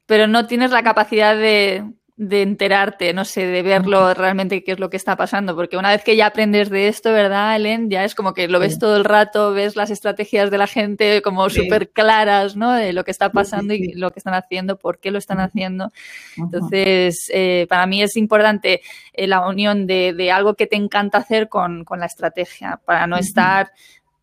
[0.06, 1.84] pero no tienes la capacidad de,
[2.16, 5.90] de enterarte, no sé, de verlo realmente qué es lo que está pasando, porque una
[5.90, 7.90] vez que ya aprendes de esto, ¿verdad, Ellen?
[7.90, 11.24] Ya es como que lo ves todo el rato, ves las estrategias de la gente
[11.24, 12.72] como súper claras, ¿no?
[12.74, 15.92] De lo que está pasando y lo que están haciendo, por qué lo están haciendo.
[16.38, 18.82] Entonces, eh, para mí es importante
[19.14, 23.08] eh, la unión de, de, algo que te encanta hacer con, con la estrategia, para
[23.08, 23.72] no estar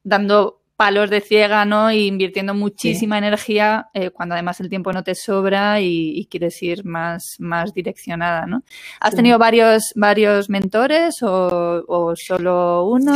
[0.05, 1.93] dando palos de ciega, ¿no?
[1.93, 6.87] Y invirtiendo muchísima energía eh, cuando además el tiempo no te sobra y, quieres ir
[6.87, 8.63] más, más direccionada, ¿no?
[8.99, 13.13] ¿Has tenido varios, varios mentores o, solo uno?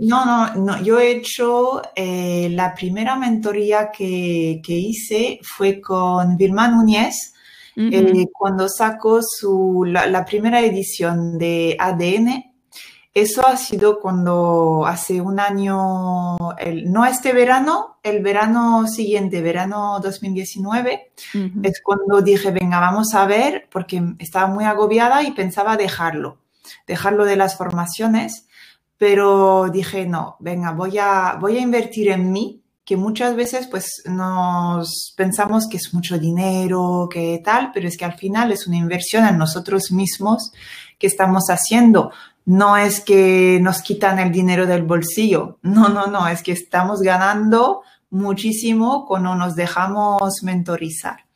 [0.00, 6.36] No, no, no, yo he hecho eh, la primera mentoría que, que, hice fue con
[6.36, 7.32] Vilma Núñez.
[7.76, 12.47] Eh, cuando sacó su, la, la primera edición de ADN,
[13.20, 20.00] eso ha sido cuando hace un año, el, no este verano, el verano siguiente, verano
[20.02, 21.12] 2019,
[21.62, 26.38] es cuando dije, venga, vamos a ver, porque estaba muy agobiada y pensaba dejarlo,
[26.86, 28.46] dejarlo de las formaciones,
[28.96, 34.02] pero dije, no, venga, voy a, voy a invertir en mí, que muchas veces pues
[34.06, 38.78] nos pensamos que es mucho dinero, que tal, pero es que al final es una
[38.78, 40.52] inversión en nosotros mismos
[40.98, 42.10] que estamos haciendo
[42.48, 47.02] no es que nos quitan el dinero del bolsillo, no, no, no, es que estamos
[47.02, 51.26] ganando muchísimo cuando nos dejamos mentorizar.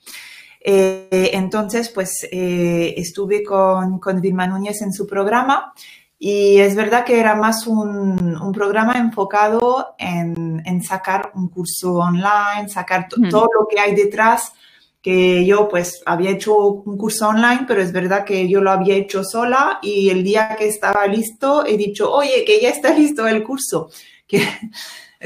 [0.58, 5.74] Eh, entonces, pues eh, estuve con, con Vilma Núñez en su programa
[6.18, 11.96] y es verdad que era más un, un programa enfocado en, en, sacar un curso
[11.96, 14.54] online, sacar todo lo que hay detrás
[15.02, 18.94] que yo pues había hecho un curso online, pero es verdad que yo lo había
[18.94, 23.26] hecho sola y el día que estaba listo he dicho, oye, que ya está listo
[23.26, 23.90] el curso,
[24.26, 24.46] que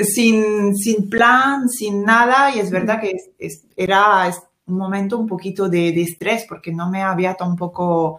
[0.02, 3.12] sin, sin plan, sin nada, y es verdad que
[3.76, 4.30] era
[4.66, 8.18] un momento un poquito de, de, estrés porque no me había tampoco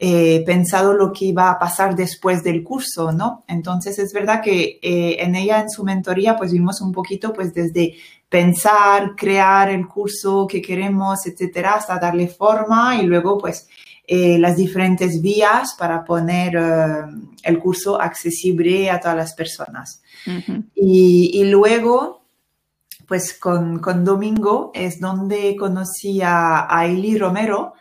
[0.00, 3.44] eh, pensado lo que iba a pasar después del curso, ¿no?
[3.48, 7.52] Entonces es verdad que eh, en ella, en su mentoría, pues vimos un poquito pues
[7.52, 7.96] desde
[8.28, 13.68] pensar, crear el curso que queremos, etcétera, hasta darle forma y luego pues
[14.06, 17.04] eh, las diferentes vías para poner eh,
[17.42, 20.02] el curso accesible a todas las personas.
[20.74, 22.22] y, y, luego,
[23.06, 27.74] pues con, con, Domingo es donde conocí a, a Eli Romero,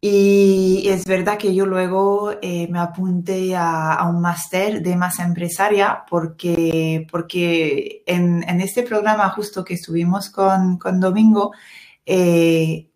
[0.00, 6.04] y es verdad que yo luego eh, me apunté a, un máster de masa empresaria
[6.08, 11.52] porque, porque en, en, este programa justo que estuvimos con, con Domingo,
[12.06, 12.88] eh,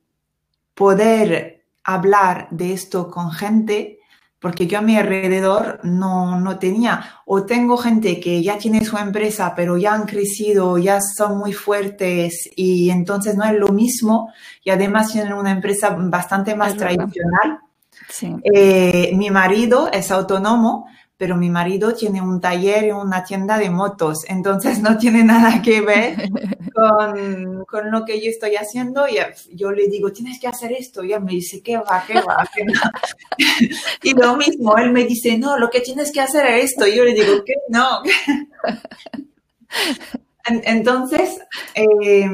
[0.75, 3.99] poder hablar de esto con gente
[4.43, 8.99] porque yo a mi alrededor no, no tenía, o tengo gente que ya tiene su
[8.99, 14.33] empresa, pero ya han crecido, ya son muy fuertes y entonces no es lo mismo
[14.65, 17.61] y además tienen una empresa bastante más tradicional.
[18.09, 18.35] Sí.
[18.43, 20.87] Eh, mi marido es autónomo,
[21.23, 25.63] pero mi marido tiene un taller y una tienda de motos, entonces no tiene nada
[25.63, 26.17] que ver
[26.75, 29.07] con, con, lo que yo estoy haciendo.
[29.07, 29.19] Y
[29.55, 32.45] yo le digo, tienes que hacer esto, y él me dice, ¿qué va, qué va,
[32.53, 32.91] qué va?
[34.03, 36.97] y lo mismo, él me dice, no, lo que tienes que hacer es esto, y
[36.97, 37.55] yo le digo, ¿qué?
[37.69, 38.03] No.
[40.65, 41.39] entonces,
[41.77, 42.29] eh,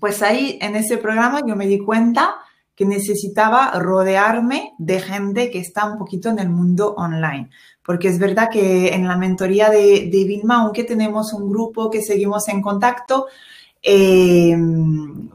[0.00, 2.36] pues ahí en ese programa yo me di cuenta
[2.76, 7.48] que necesitaba rodearme de gente que está un poquito en el mundo online.
[7.82, 12.02] Porque es verdad que en la mentoría de, de Vilma, aunque tenemos un grupo que
[12.02, 13.26] seguimos en contacto,
[13.82, 14.56] eh,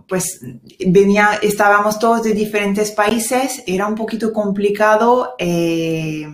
[0.07, 0.41] pues
[0.85, 5.35] venía, estábamos todos de diferentes países, era un poquito complicado.
[5.39, 6.27] Eh,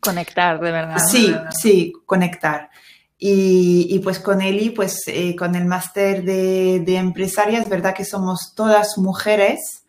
[0.00, 0.98] conectar, de verdad.
[0.98, 2.70] Sí, sí, conectar.
[3.18, 8.04] Y, pues con Eli, pues eh, con el máster de, de, empresaria, es verdad que
[8.04, 9.81] somos todas mujeres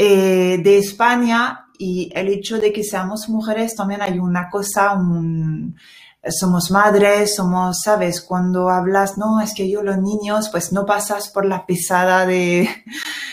[0.00, 5.74] eh, de España y el hecho de que seamos mujeres también hay una cosa, un,
[6.28, 11.30] somos madres, somos, sabes, cuando hablas, no, es que yo los niños, pues no pasas
[11.30, 12.68] por la pesada de,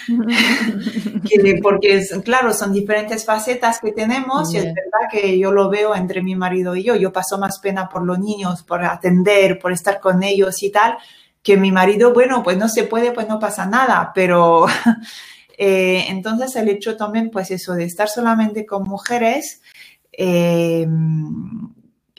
[1.61, 6.23] porque claro, son diferentes facetas que tenemos y es verdad que yo lo veo entre
[6.23, 9.99] mi marido y yo, yo paso más pena por los niños, por atender, por estar
[9.99, 10.97] con ellos y tal,
[11.43, 14.65] que mi marido, bueno, pues no se puede, pues no pasa nada, pero
[15.57, 19.61] eh, entonces el hecho también, pues eso, de estar solamente con mujeres,
[20.11, 20.87] eh,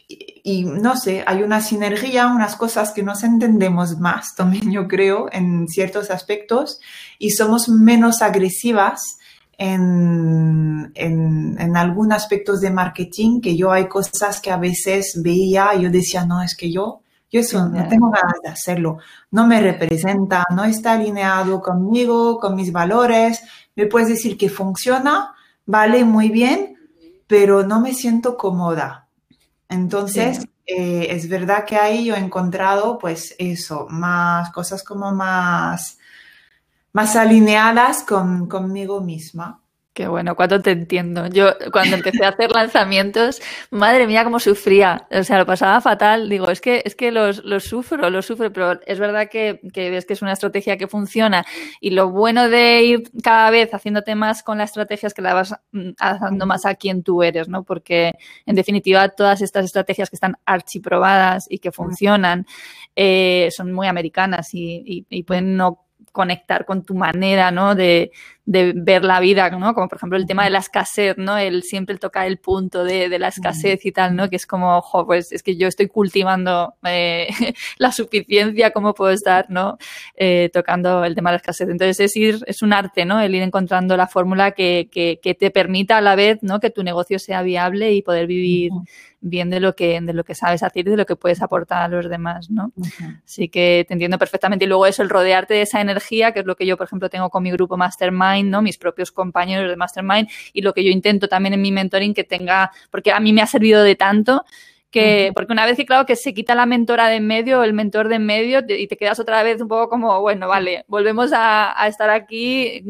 [0.08, 5.26] y no sé, hay una sinergia, unas cosas que nos entendemos más también, yo creo,
[5.32, 6.80] en ciertos aspectos
[7.18, 9.18] y somos menos agresivas
[9.58, 15.74] en, en, en algunos aspectos de marketing, que yo hay cosas que a veces veía
[15.74, 18.98] yo decía, no, es que yo, yo eso no tengo ganas de hacerlo,
[19.30, 23.42] no me representa, no está alineado conmigo, con mis valores,
[23.74, 26.76] me puedes decir que funciona, vale, muy bien,
[27.26, 29.08] pero no me siento cómoda.
[29.68, 35.98] Entonces, eh, es verdad que ahí yo he encontrado, pues eso, más cosas como más,
[36.92, 39.60] más alineadas con, conmigo misma.
[39.96, 41.26] Qué bueno, cuánto te entiendo.
[41.28, 43.40] Yo cuando empecé a hacer lanzamientos,
[43.70, 45.08] madre mía, cómo sufría.
[45.10, 46.28] O sea, lo pasaba fatal.
[46.28, 49.88] Digo, es que, es que los, los sufro, los sufro, pero es verdad que, que,
[49.88, 51.46] ves que es una estrategia que funciona.
[51.80, 55.32] Y lo bueno de ir cada vez haciéndote más con la estrategia es que la
[55.32, 57.64] vas mm, haciendo más a quien tú eres, ¿no?
[57.64, 58.12] Porque
[58.44, 62.44] en definitiva todas estas estrategias que están archiprobadas y que funcionan
[62.96, 67.74] eh, son muy americanas y, y, y pueden no conectar con tu manera, ¿no?
[67.74, 68.10] De,
[68.46, 69.74] de ver la vida, ¿no?
[69.74, 71.36] Como por ejemplo el tema de la escasez, ¿no?
[71.36, 74.30] El siempre tocar el punto de, de la escasez y tal, ¿no?
[74.30, 77.26] Que es como, ojo, pues es que yo estoy cultivando eh,
[77.78, 79.78] la suficiencia, ¿cómo puedo estar, ¿no?
[80.14, 81.68] Eh, tocando el tema de la escasez.
[81.68, 83.20] Entonces es ir, es un arte, ¿no?
[83.20, 86.60] El ir encontrando la fórmula que, que, que te permita a la vez, ¿no?
[86.60, 88.70] Que tu negocio sea viable y poder vivir
[89.20, 91.82] bien de lo que, de lo que sabes hacer y de lo que puedes aportar
[91.82, 92.72] a los demás, ¿no?
[93.24, 94.64] Así que te entiendo perfectamente.
[94.64, 97.10] Y luego eso, el rodearte de esa energía, que es lo que yo, por ejemplo,
[97.10, 98.62] tengo con mi grupo Mastermind, ¿no?
[98.62, 102.24] Mis propios compañeros de Mastermind y lo que yo intento también en mi mentoring que
[102.24, 104.44] tenga, porque a mí me ha servido de tanto
[104.90, 107.72] que, porque una vez que claro que se quita la mentora de en medio, el
[107.72, 111.32] mentor de en medio y te quedas otra vez un poco como, bueno, vale, volvemos
[111.34, 112.82] a, estar aquí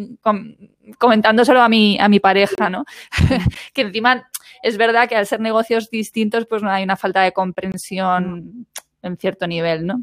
[0.98, 2.84] comentándoselo a mi, a mi pareja, ¿no?
[3.72, 4.28] que encima
[4.62, 8.66] es verdad que al ser negocios distintos, pues no hay una falta de comprensión
[9.02, 10.02] en cierto nivel, ¿no?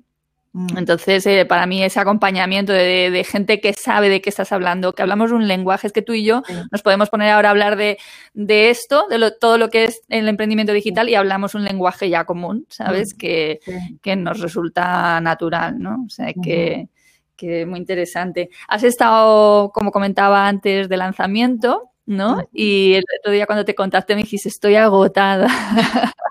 [0.54, 0.78] Mm.
[0.78, 5.01] Entonces, eh, para mí ese acompañamiento de, gente que sabe de qué estás hablando, que
[5.01, 7.97] hablamos un lenguaje, es que tú y yo nos podemos poner ahora a hablar de,
[8.34, 12.26] de esto, de todo lo que es el emprendimiento digital y hablamos un lenguaje ya
[12.26, 13.16] común, ¿sabes?
[13.16, 13.18] Mm.
[13.18, 13.60] Que,
[14.01, 16.04] que nos resulta natural, ¿no?
[16.06, 16.88] O sea, que,
[17.36, 18.49] que muy interesante.
[18.68, 21.93] Has estado, como comentaba antes, de lanzamiento.
[22.06, 22.47] ¿No?
[22.51, 25.47] Y el otro día cuando te contacté me dijiste, estoy agotada.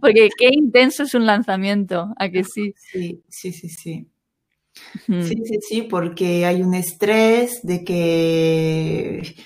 [0.00, 2.74] Porque qué intenso es un lanzamiento, ¿a que sí?
[2.76, 4.08] Sí, sí, sí, sí.
[5.06, 9.36] Sí, sí, sí, porque hay un estrés de que,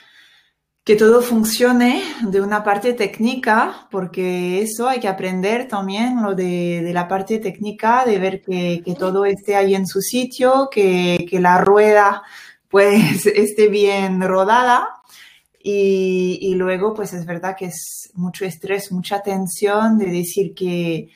[0.85, 6.81] que todo funcione de una parte técnica, porque eso hay que aprender también lo de,
[6.83, 11.27] de la parte técnica, de ver que, que, todo esté ahí en su sitio, que,
[11.29, 12.23] que la rueda
[12.69, 14.97] pues esté bien rodada
[15.69, 21.09] y, luego, pues es verdad que es mucho estrés, mucha tensión de decir que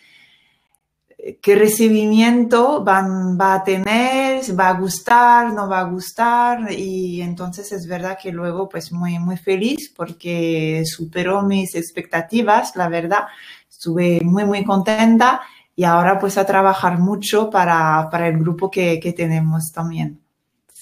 [1.40, 6.72] qué recibimiento van, va a tener, va a gustar, no va a gustar.
[6.72, 12.88] Y entonces es verdad que luego, pues muy, muy feliz porque superó mis expectativas, la
[12.88, 13.26] verdad.
[13.70, 15.42] Estuve muy, muy contenta
[15.76, 20.20] y ahora pues a trabajar mucho para, para el grupo que, que tenemos también.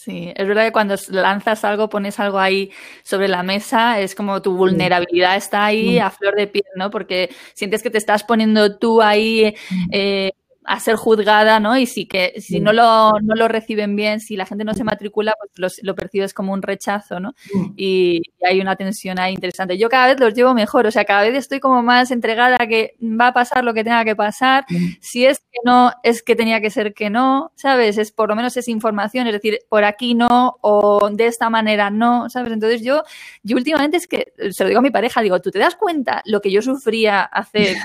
[0.00, 2.70] Sí, es verdad que cuando lanzas algo, pones algo ahí
[3.02, 6.88] sobre la mesa, es como tu vulnerabilidad está ahí a flor de piel, ¿no?
[6.88, 9.56] Porque sientes que te estás poniendo tú ahí
[9.90, 10.30] eh,
[10.68, 11.78] a ser juzgada, ¿no?
[11.78, 14.84] Y si que si no lo, no lo reciben bien, si la gente no se
[14.84, 17.34] matricula, pues lo, percibes como un rechazo, ¿no?
[17.74, 19.76] Y, hay una tensión ahí interesante.
[19.76, 22.66] Yo cada vez los llevo mejor, o sea, cada vez estoy como más entregada a
[22.66, 24.64] que va a pasar lo que tenga que pasar.
[25.00, 27.98] Si es que no, es que tenía que ser que no, ¿sabes?
[27.98, 31.90] Es por lo menos es información, es decir, por aquí no o de esta manera
[31.90, 32.52] no, ¿sabes?
[32.52, 33.02] Entonces yo,
[33.42, 36.22] yo últimamente es que, se lo digo a mi pareja, digo, ¿tú te das cuenta
[36.26, 37.76] lo que yo sufría hace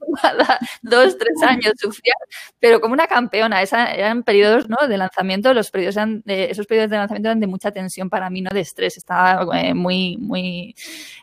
[0.82, 2.14] dos, tres años sufría,
[2.58, 3.62] pero como una campeona.
[3.62, 4.76] Esa, eran periodos ¿no?
[4.88, 5.96] de lanzamiento, los periodos
[6.26, 8.96] esos periodos de lanzamiento eran de mucha tensión para mí, no de estrés.
[8.96, 10.74] Estaba eh, muy, muy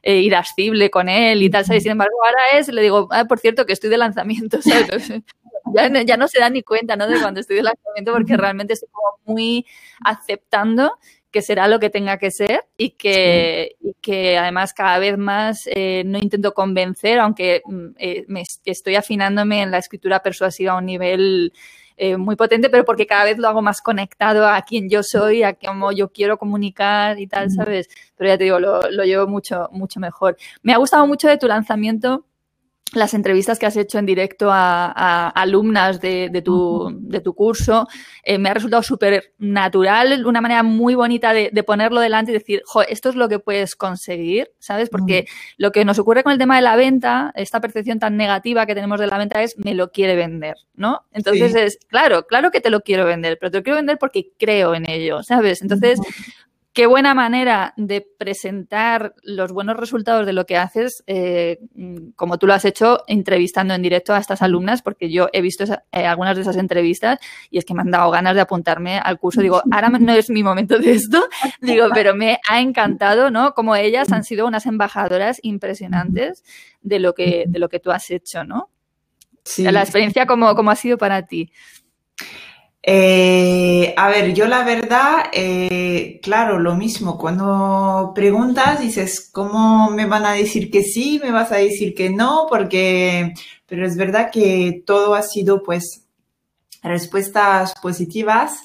[0.03, 1.83] eh, irascible con él y tal, ¿sabes?
[1.83, 5.11] Sin embargo, ahora es, le digo, ah, por cierto, que estoy de lanzamiento, ¿sabes?
[5.73, 7.07] ya, no, ya no se da ni cuenta, ¿no?
[7.07, 9.65] De cuando estoy el lanzamiento porque realmente estoy como muy
[10.03, 10.97] aceptando
[11.31, 16.03] que será lo que tenga que ser y que, que además cada vez más eh,
[16.05, 20.85] no intento convencer, aunque mm, eh, me estoy afinándome en la escritura persuasiva a un
[20.85, 21.53] nivel
[21.97, 25.43] eh, muy potente, pero porque cada vez lo hago más conectado a quien yo soy,
[25.43, 27.89] a cómo yo quiero comunicar y tal, ¿sabes?
[28.15, 30.37] Pero ya te digo, lo, lo llevo mucho, mucho mejor.
[30.61, 32.23] Me ha gustado mucho de tu lanzamiento
[32.93, 37.87] las entrevistas que has hecho en directo a, alumnas de, tu, de, tu, curso,
[38.23, 42.61] eh, me ha resultado súper natural, una manera muy bonita de, ponerlo delante y decir,
[42.65, 44.89] jo, esto es lo que puedes conseguir, ¿sabes?
[44.89, 45.27] Porque
[45.57, 48.75] lo que nos ocurre con el tema de la venta, esta percepción tan negativa que
[48.75, 51.05] tenemos de la venta es, me lo quiere vender, ¿no?
[51.11, 54.31] Entonces es, claro, claro que te lo quiero vender, pero te lo quiero vender porque
[54.37, 55.61] creo en ello, ¿sabes?
[55.61, 55.99] Entonces,
[56.77, 61.57] qué buena manera de presentar los buenos resultados de lo que haces, eh,
[62.15, 65.63] como tú lo has hecho entrevistando en directo a estas alumnas, porque yo he visto
[65.63, 67.17] eh, algunas de esas entrevistas
[67.49, 69.41] y es que me han dado ganas de apuntarme al curso.
[69.41, 71.25] Digo, ahora no es mi momento de esto,
[71.61, 73.55] digo, pero me ha encantado, ¿no?
[73.55, 76.43] Como ellas han sido unas embajadoras impresionantes
[76.83, 78.69] de lo que, de lo que tú has hecho, ¿no?
[79.43, 79.63] Sí.
[79.63, 81.51] La experiencia, ¿cómo, cómo ha sido para ti?
[82.89, 90.05] Eh, a ver, yo la verdad, eh, claro, lo mismo, cuando preguntas dices, ¿cómo me
[90.05, 91.19] van a decir que sí?
[91.21, 92.45] ¿Me vas a decir que no?
[92.49, 93.33] Porque,
[93.65, 96.05] pero es verdad que todo ha sido pues
[96.81, 98.61] respuestas positivas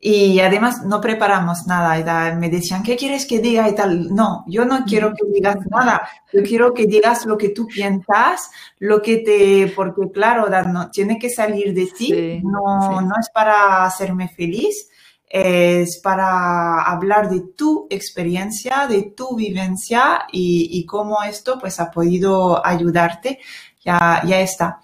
[0.00, 2.34] y además no preparamos nada.
[2.36, 4.14] me decían, ¿qué quieres que diga y tal?
[4.14, 6.08] No, yo no quiero que digas nada.
[6.32, 11.18] Yo quiero que digas lo que tú piensas, lo que te, porque claro, no, tiene
[11.18, 12.40] que salir de ti.
[12.44, 14.88] no, no es para hacerme feliz,
[15.28, 21.90] es para hablar de tu experiencia, de tu vivencia y, y cómo esto pues ha
[21.90, 23.40] podido ayudarte.
[23.84, 24.80] Ya, ya está.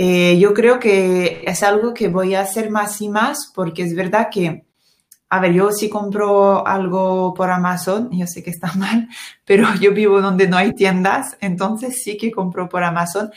[0.00, 3.96] Eh, yo creo que es algo que voy a hacer más y más porque es
[3.96, 4.64] verdad que,
[5.28, 9.08] a ver, yo sí compro algo por Amazon, yo sé que está mal,
[9.44, 13.32] pero yo vivo donde no hay tiendas, entonces sí que compro por Amazon.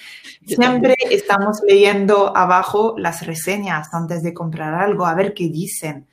[0.45, 6.05] Siempre estamos leyendo abajo las reseñas antes de comprar algo, a ver qué dicen.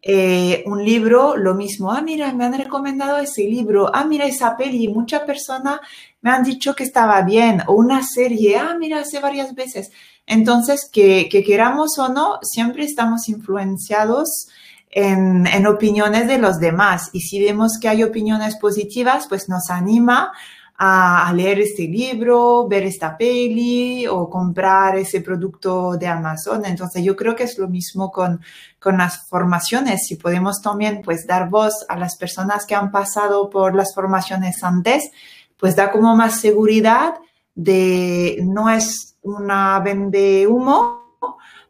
[0.00, 4.56] Eh, un libro, lo mismo, ah, mira, me han recomendado ese libro, ah, mira esa
[4.56, 5.80] peli, muchas personas
[6.20, 9.90] me han dicho que estaba bien, o una serie, ah, mira, hace varias veces.
[10.24, 14.48] Entonces, que, queramos o no, siempre estamos influenciados
[14.90, 17.10] en, en, opiniones de los demás.
[17.12, 20.32] Y si vemos que hay opiniones positivas, pues nos anima
[20.80, 26.64] a, leer este libro, ver esta peli o comprar ese producto de Amazon.
[26.64, 28.40] Entonces yo creo que es lo mismo con,
[28.78, 30.06] con las formaciones.
[30.06, 34.62] Si podemos también pues dar voz a las personas que han pasado por las formaciones
[34.62, 35.10] antes,
[35.58, 37.14] pues da como más seguridad
[37.56, 41.16] de no es una vende humo,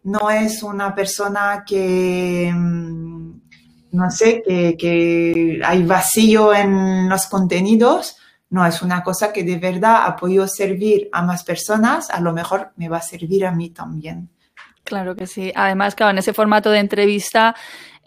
[0.02, 3.40] no es una persona que mm,
[3.92, 8.17] no sé, que, que hay vacío en los contenidos,
[8.50, 12.32] no, es una cosa que de verdad ha podido servir a más personas, a lo
[12.32, 14.30] mejor me va a servir a mí también.
[14.84, 15.52] Claro que sí.
[15.54, 17.54] Además, claro, en ese formato de entrevista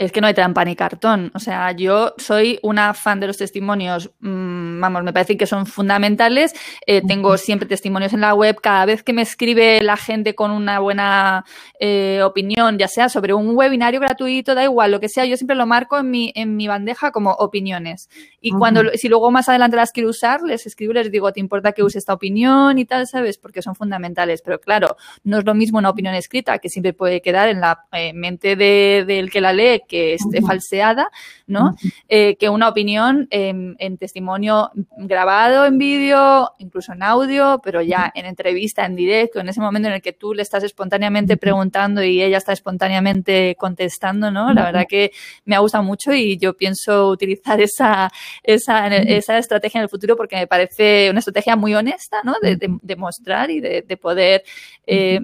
[0.01, 1.31] es que no hay trampa ni cartón.
[1.35, 5.67] O sea, yo soy una fan de los testimonios, mm, vamos, me parece que son
[5.67, 6.55] fundamentales.
[6.87, 8.59] Eh, tengo siempre testimonios en la web.
[8.61, 11.45] Cada vez que me escribe la gente con una buena
[11.79, 15.55] eh, opinión, ya sea sobre un webinario gratuito, da igual, lo que sea, yo siempre
[15.55, 18.09] lo marco en mi, en mi bandeja como opiniones.
[18.41, 21.39] Y cuando, si luego más adelante las quiero usar, les escribo y les digo, ¿te
[21.39, 23.37] importa que use esta opinión y tal, sabes?
[23.37, 24.41] Porque son fundamentales.
[24.41, 27.85] Pero claro, no es lo mismo una opinión escrita que siempre puede quedar en la
[27.91, 31.11] eh, mente del que la lee que esté falseada,
[31.47, 31.75] ¿no?
[32.07, 38.25] Eh, que una opinión en, testimonio grabado en vídeo, incluso en audio, pero ya en
[38.25, 42.21] entrevista, en directo, en ese momento en el que tú le estás espontáneamente preguntando y
[42.21, 44.53] ella está espontáneamente contestando, ¿no?
[44.53, 45.11] La verdad que
[45.43, 48.09] me ha gustado mucho y yo pienso utilizar esa,
[48.43, 52.35] esa, esa estrategia en el futuro porque me parece una estrategia muy honesta, ¿no?
[52.41, 54.43] De, de, mostrar y de, poder
[54.87, 55.19] eh,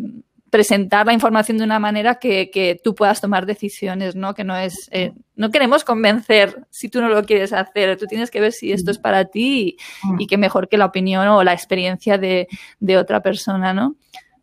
[0.49, 4.33] presentar la información de una manera que, que, tú puedas tomar decisiones, ¿no?
[4.33, 8.31] Que no es, eh, no queremos convencer si tú no lo quieres hacer, tú tienes
[8.31, 9.77] que ver si esto es para ti
[10.17, 12.47] y, que mejor que la opinión o la experiencia de,
[12.79, 13.95] de, otra persona, ¿no?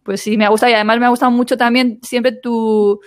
[0.02, 3.00] Pues sí, me ha gustado y además me ha gustado mucho también siempre tu,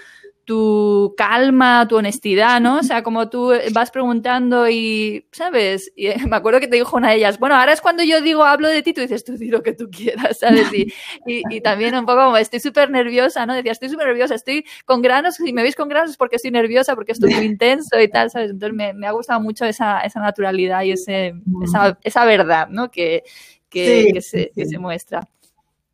[0.48, 2.78] tu calma, tu honestidad, ¿no?
[2.78, 5.91] O sea, como tú vas preguntando y, ¿sabes?
[5.93, 8.22] Y eh, me acuerdo que te dijo una de ellas, bueno, ahora es cuando yo
[8.22, 10.72] digo, hablo de ti, tú dices, tú di lo que tú quieras, ¿sabes?
[10.74, 10.93] Y,
[11.26, 13.56] y, también un poco como, estoy súper nerviosa, ¿no?
[13.56, 16.52] Decía, estoy súper nerviosa, estoy con granos, si me veis con granos es porque estoy
[16.52, 18.52] nerviosa, porque estoy muy intenso y tal, ¿sabes?
[18.52, 22.89] Entonces me, me ha gustado mucho esa, esa naturalidad y ese, esa, esa verdad, ¿no?
[22.89, 23.24] Que,
[23.68, 25.28] que, que, se, que se, muestra.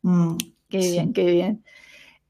[0.02, 0.36] Mm,
[0.68, 1.64] qué bien, qué bien.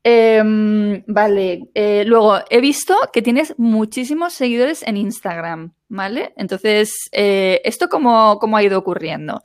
[0.07, 6.35] Em, vale, eh, luego he visto que tienes muchísimos seguidores en Instagram, ¿vale?
[6.37, 9.43] Entonces, eh, ¿esto cómo, cómo, ha ido ocurriendo?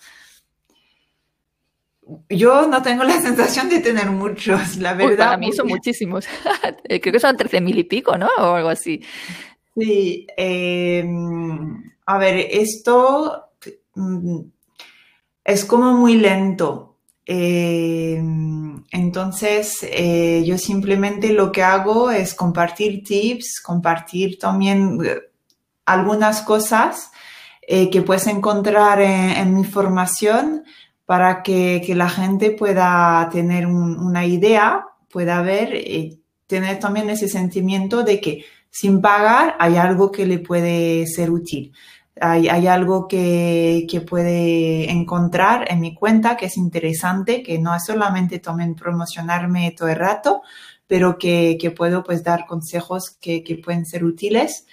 [2.28, 5.28] Yo no tengo la sensación de tener muchos, la verdad.
[5.30, 6.28] para mí son muchísimos.
[6.84, 8.28] Creo que son 13 mil y pico, ¿no?
[8.38, 9.01] O algo así.
[9.78, 13.45] Sí, em, a ver, esto
[13.95, 14.41] mm,
[15.45, 16.89] es como muy lento
[17.32, 18.20] eh,
[18.92, 25.20] entonces, eh, yo simplemente lo que hago es compartir tips, compartir también eh,
[25.86, 27.12] algunas cosas
[27.68, 30.64] que puedes encontrar en, mi formación
[31.06, 38.02] para que, la gente pueda tener una idea, pueda ver y tener también ese sentimiento
[38.02, 41.74] de que sin pagar hay algo que le puede ser útil
[42.22, 48.40] hay, algo que, puede encontrar en mi cuenta que es interesante, que no es solamente
[48.40, 50.42] también promocionarme todo el rato,
[50.88, 54.66] pero que, puedo pues dar consejos que, pueden ser útiles.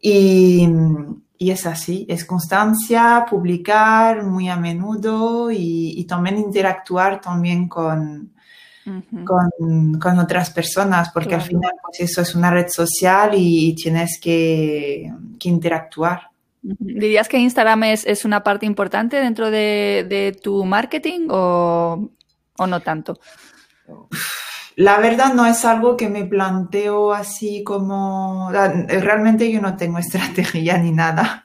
[0.00, 0.68] Y,
[1.38, 8.32] es así, es constancia, publicar muy a menudo y, también interactuar también con,
[9.24, 15.12] con, otras personas, porque al final pues eso es una red social y, tienes que
[15.42, 16.27] interactuar.
[16.78, 22.10] ¿Dirías que Instagram es, una parte importante dentro de, tu marketing o,
[22.58, 23.18] no tanto?
[24.76, 28.50] La verdad no es algo que me planteo así como...
[28.52, 31.44] Realmente yo no tengo estrategia ni nada.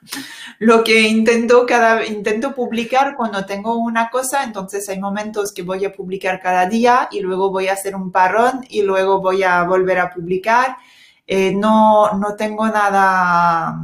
[0.59, 5.85] Lo que intento cada intento publicar cuando tengo una cosa, entonces hay momentos que voy
[5.85, 9.63] a publicar cada día y luego voy a hacer un parón y luego voy a
[9.63, 10.77] volver a publicar.
[11.25, 13.79] Eh, no, no tengo nada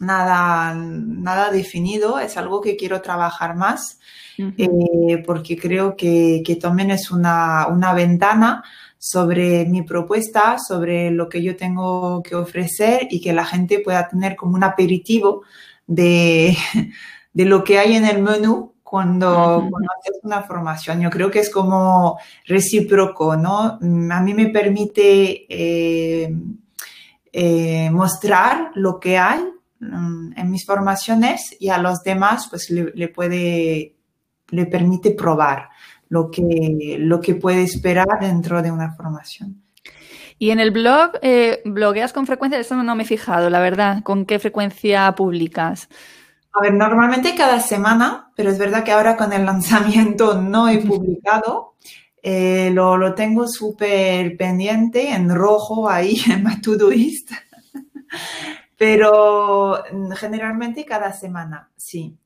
[0.00, 3.98] nada, nada definido, es algo que quiero trabajar más
[4.38, 8.62] eh, porque creo que, también es una, ventana
[8.98, 14.08] sobre mi propuesta, sobre lo que yo tengo que ofrecer y que la gente pueda
[14.08, 15.42] tener como un aperitivo
[15.86, 16.56] de,
[17.34, 19.68] lo que hay en el menú cuando,
[19.98, 21.00] haces una formación.
[21.00, 23.78] Yo creo que es como recíproco, ¿no?
[23.80, 26.32] A mí me permite eh,
[27.32, 29.40] eh, mostrar lo que hay
[29.80, 33.96] En mis formaciones y a los demás pues le, puede,
[34.48, 35.68] le permite probar
[36.08, 39.62] lo que, lo que puede esperar dentro de una formación.
[40.38, 42.60] Y en el blog, eh, ¿blogueas con frecuencia?
[42.60, 44.02] Eso no me he fijado, la verdad.
[44.02, 45.88] ¿Con qué frecuencia publicas?
[46.52, 50.78] A ver, normalmente cada semana, pero es verdad que ahora con el lanzamiento no he
[50.78, 51.74] publicado.
[52.22, 57.30] Eh, lo, lo, tengo súper pendiente en rojo ahí en my to-do-list
[58.78, 62.16] pero mm, generalmente cada semana, sí.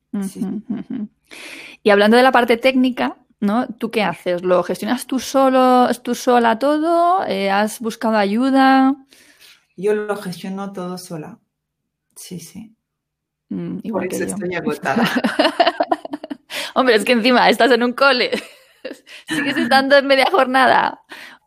[1.82, 3.66] Y hablando de la parte técnica, ¿no?
[3.66, 4.42] ¿Tú qué haces?
[4.42, 7.24] ¿Lo gestionas tú solo, tú sola todo?
[7.26, 8.94] Eh, ¿Has buscado ayuda?
[9.76, 11.38] Yo lo gestiono todo sola.
[12.14, 12.76] Sí, sí.
[13.48, 15.04] Mm, igual Por eso estoy agotada.
[16.74, 18.30] Hombre, es que encima estás en un cole.
[19.28, 21.02] Sigues estando en media jornada.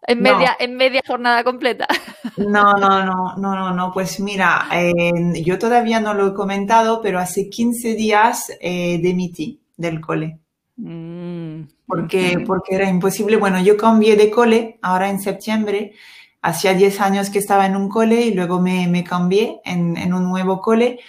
[0.08, 1.88] En media, en media jornada completa.
[2.38, 3.93] No, no, no, no, no, no.
[3.93, 4.68] Pues mira,
[5.36, 10.39] yo todavía no lo he comentado, pero hace 15 días eh, demití del cole.
[10.76, 13.38] Mm, porque, porque era imposible.
[13.38, 15.93] Bueno, yo cambié de cole ahora en septiembre.
[16.41, 20.14] Hacía 10 años que estaba en un cole y luego me, me cambié en, en,
[20.14, 20.99] un nuevo cole.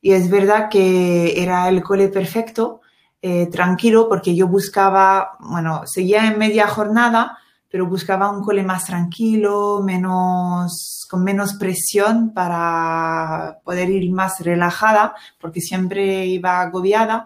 [0.00, 2.80] Y es verdad que era el cole perfecto,
[3.22, 7.38] eh, tranquilo, porque yo buscaba, bueno, seguía en media jornada
[7.70, 15.14] pero buscaba un cole más tranquilo, menos, con menos presión para poder ir más relajada,
[15.40, 17.24] porque siempre iba agobiada.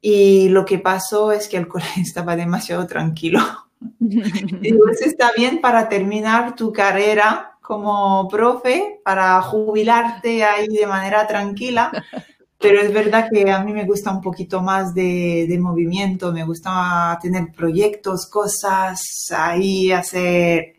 [0.00, 3.40] Y lo que pasó es que el cole estaba demasiado tranquilo.
[4.00, 11.26] y pues está bien para terminar tu carrera como profe, para jubilarte ahí de manera
[11.26, 11.92] tranquila,
[12.58, 17.16] pero es verdad que a mí me gusta un poquito más de, movimiento, me gusta
[17.22, 19.00] tener proyectos, cosas
[19.36, 20.74] ahí, hacer...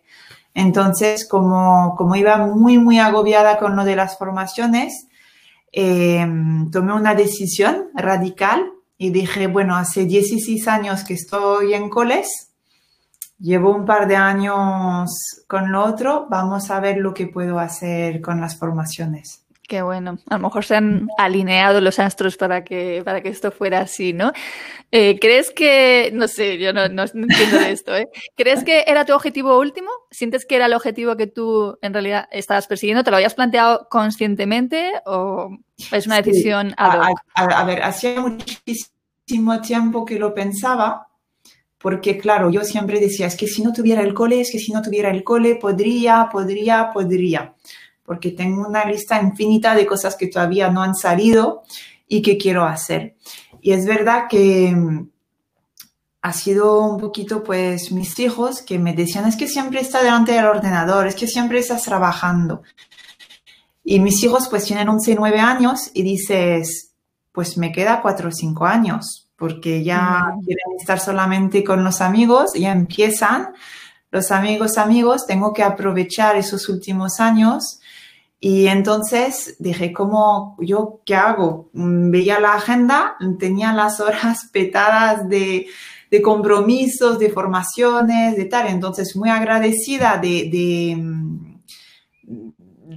[0.53, 5.07] Entonces, como, como iba muy, muy agobiada con lo de las formaciones,
[5.71, 12.49] em, tomé una decisión radical y dije, bueno, hace 16 años que estoy en coles,
[13.39, 15.09] llevo un par de años
[15.47, 19.45] con lo otro, vamos a ver lo que puedo hacer con las formaciones.
[19.70, 20.17] Qué bueno.
[20.28, 24.13] A lo mejor se han alineado los astros para que, para que esto fuera así,
[24.13, 24.34] ¿no?
[24.89, 28.09] Eh, ¿Crees que, no sé, yo no, no, entiendo de esto, ¿eh?
[28.36, 29.91] ¿Crees que era tu objetivo último?
[30.09, 33.03] ¿Sientes que era el objetivo que tú en realidad estabas persiguiendo?
[33.03, 35.55] ¿Te lo habías planteado conscientemente o
[35.91, 37.20] es una decisión ad hoc?
[37.36, 41.09] A, ver, hacía muchísimo tiempo que lo pensaba,
[41.78, 44.72] porque claro, yo siempre decía, es que si no tuviera el cole, es que si
[44.72, 47.53] no tuviera el cole, podría, podría, podría,
[48.10, 51.62] porque tengo una lista infinita de cosas que todavía no han salido
[52.07, 53.18] y que quiero hacer.
[53.62, 55.07] Y es verdad que mm,
[56.24, 60.32] ha sido un poquito, pues, mis hijos que me decían, es que siempre está delante
[60.32, 62.64] del ordenador, es que siempre estás trabajando.
[63.84, 66.95] Y mis hijos, pues, tienen 11 y 9 años y dices,
[67.32, 72.53] pues me queda 4 o 5 años, porque ya quieren estar solamente con los amigos,
[72.55, 73.49] ya empiezan
[74.12, 77.78] los amigos, amigos, tengo que aprovechar esos últimos años.
[78.41, 81.69] Y entonces dije, ¿cómo yo qué hago?
[81.73, 85.67] Mm, veía la agenda, tenía las horas petadas de,
[86.09, 88.67] de compromisos, de formaciones, de tal.
[88.67, 91.59] Entonces, muy agradecida de, de, mm,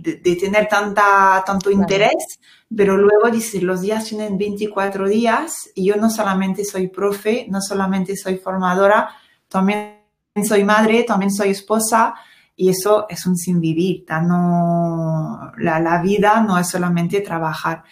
[0.03, 2.39] de, tener tanta, tanto interés,
[2.75, 7.61] pero luego dice, los días tienen 24 días y yo no solamente soy profe, no
[7.61, 9.11] solamente soy formadora,
[9.49, 9.99] también
[10.45, 12.15] soy madre, también soy esposa
[12.63, 17.83] y eso es un sin vivir, no, la, vida no es solamente trabajar.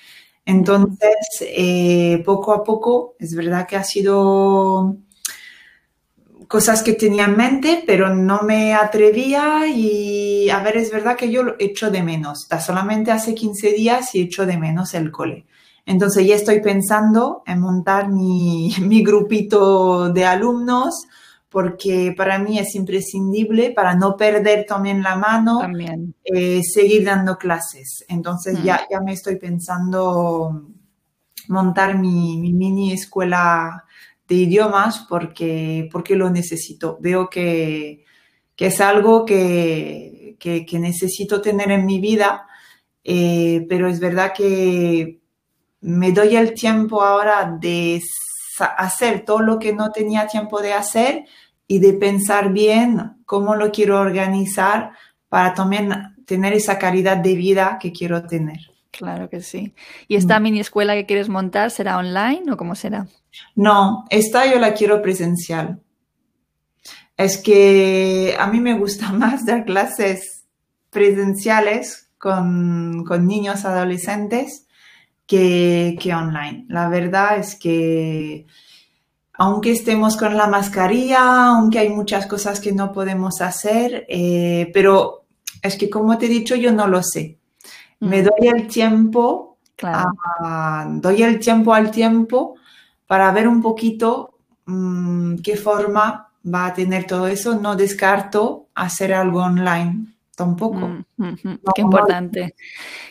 [0.46, 4.96] Entonces, eh, poco a poco, es verdad que ha sido
[6.46, 11.32] cosas que tenía en mente, pero no me atrevía y a ver, es verdad que
[11.32, 12.46] yo lo echo de menos.
[12.64, 15.46] Solamente hace 15 días y echo de menos el cole.
[15.84, 18.72] Entonces ya estoy pensando en montar mi
[19.04, 21.08] grupito de alumnos
[21.50, 26.14] porque para mí es imprescindible para no perder también la mano, también.
[26.24, 28.04] Eh, seguir dando clases.
[28.08, 28.92] Entonces ya, mm.
[28.92, 30.68] ya me estoy pensando
[31.48, 33.84] montar mi, mi mini escuela
[34.30, 36.96] de idiomas porque, porque lo necesito.
[37.00, 38.04] Veo que,
[38.56, 40.36] es algo que,
[40.72, 42.46] necesito tener en mi vida,
[43.02, 45.20] eh, pero es verdad que
[45.80, 47.96] me doy el tiempo ahora de
[48.66, 51.24] hacer todo lo que no tenía tiempo de hacer
[51.66, 54.92] y de pensar bien cómo lo quiero organizar
[55.28, 58.58] para también tener esa calidad de vida que quiero tener.
[58.90, 59.74] Claro que sí.
[60.08, 60.42] ¿Y esta mm.
[60.42, 63.06] mini escuela que quieres montar será online o cómo será?
[63.54, 65.80] No, esta yo la quiero presencial.
[67.16, 70.44] Es que a mí me gusta más dar clases
[70.90, 74.66] presenciales con, niños adolescentes
[75.30, 76.66] que, online.
[76.68, 78.46] La verdad es que
[79.34, 85.24] aunque estemos con la mascarilla, aunque hay muchas cosas que no podemos hacer, eh, pero
[85.62, 87.38] es que como te he dicho, yo no lo sé.
[88.00, 89.58] Me doy el tiempo,
[90.88, 92.56] doy el tiempo al tiempo
[93.06, 94.34] para ver un poquito
[94.66, 97.58] mm, qué forma va a tener todo eso.
[97.58, 100.88] No descarto hacer algo online tampoco.
[100.88, 101.04] Mm,
[101.74, 102.54] qué importante.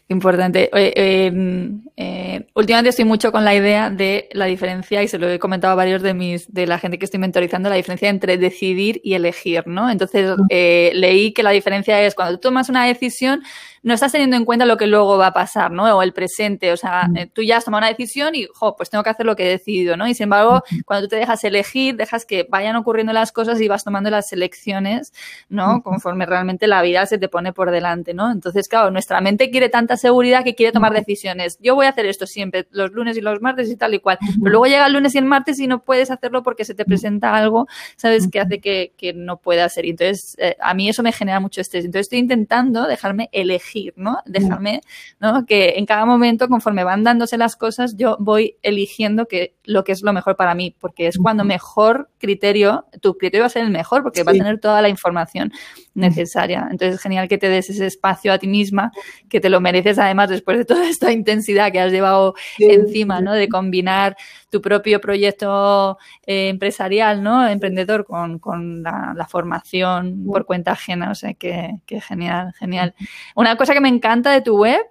[0.08, 0.70] Importante.
[0.74, 5.40] Em, eh, últimamente estoy mucho con la idea de la diferencia, y se lo he
[5.40, 9.00] comentado a varios de mis, de la gente que estoy mentorizando, la diferencia entre decidir
[9.04, 9.90] y elegir, ¿no?
[9.90, 13.44] Entonces, eh, leí que la diferencia es cuando tú tomas una decisión,
[13.84, 15.86] no estás teniendo en cuenta lo que luego va a pasar, ¿no?
[15.96, 16.72] O el presente.
[16.72, 19.26] O sea, eh, tú ya has tomado una decisión y, jo, pues tengo que hacer
[19.26, 20.08] lo que he decidido, ¿no?
[20.08, 23.68] Y sin embargo, cuando tú te dejas elegir, dejas que vayan ocurriendo las cosas y
[23.68, 25.14] vas tomando las elecciones,
[25.48, 25.82] ¿no?
[25.84, 28.32] Conforme realmente la vida se te pone por delante, ¿no?
[28.32, 31.58] Entonces, claro, nuestra mente quiere tanta seguridad que quiere tomar decisiones.
[31.62, 34.18] Yo voy a hacer esto siempre, los lunes y los martes y tal y cual.
[34.20, 36.86] Pero luego llega el lunes y el martes y no puedes hacerlo porque se te
[36.86, 38.30] presenta algo, ¿sabes?
[38.30, 39.86] Que hace que, que no pueda ser.
[39.86, 41.86] Y entonces, eh, a mí eso me genera mucho estrés.
[41.86, 44.20] Entonces, estoy intentando dejarme elegir, ¿no?
[44.26, 44.82] Dejarme,
[45.20, 45.46] ¿no?
[45.46, 49.92] Que en cada momento, conforme van dándose las cosas, yo voy eligiendo que, lo que
[49.92, 53.64] es lo mejor para mí, porque es cuando mejor criterio, tu criterio va a ser
[53.64, 55.54] el mejor, porque va a tener toda la información
[55.94, 56.68] necesaria.
[56.72, 58.92] Entonces, es genial que te des ese espacio a ti misma,
[59.30, 63.34] que te lo mereces además después de toda esta intensidad que has llevado encima, ¿no?
[63.34, 64.18] De combinar
[64.50, 67.48] tu propio proyecto eh, empresarial, ¿no?
[67.48, 71.12] Emprendedor con, la, formación por cuenta ajena.
[71.12, 72.96] O sea, que, genial, genial.
[73.36, 74.82] Una cosa que me encanta de tu web,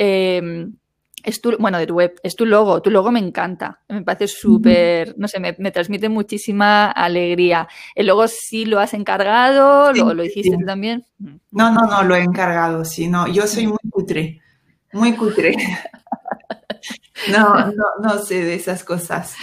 [0.00, 0.66] eh,
[1.26, 2.80] es tu, bueno, de tu web, es tu logo.
[2.80, 3.80] Tu logo me encanta.
[3.88, 7.68] Me parece súper, no sé, me, transmite muchísima alegría.
[7.96, 9.92] ¿El logo sí lo has encargado?
[9.92, 11.04] ¿Lo, lo hiciste también?
[11.18, 13.08] No, no, no, lo he encargado, sí.
[13.08, 14.40] No, yo soy muy cutre,
[14.92, 15.56] muy cutre.
[17.32, 19.34] No, no, no sé de esas cosas.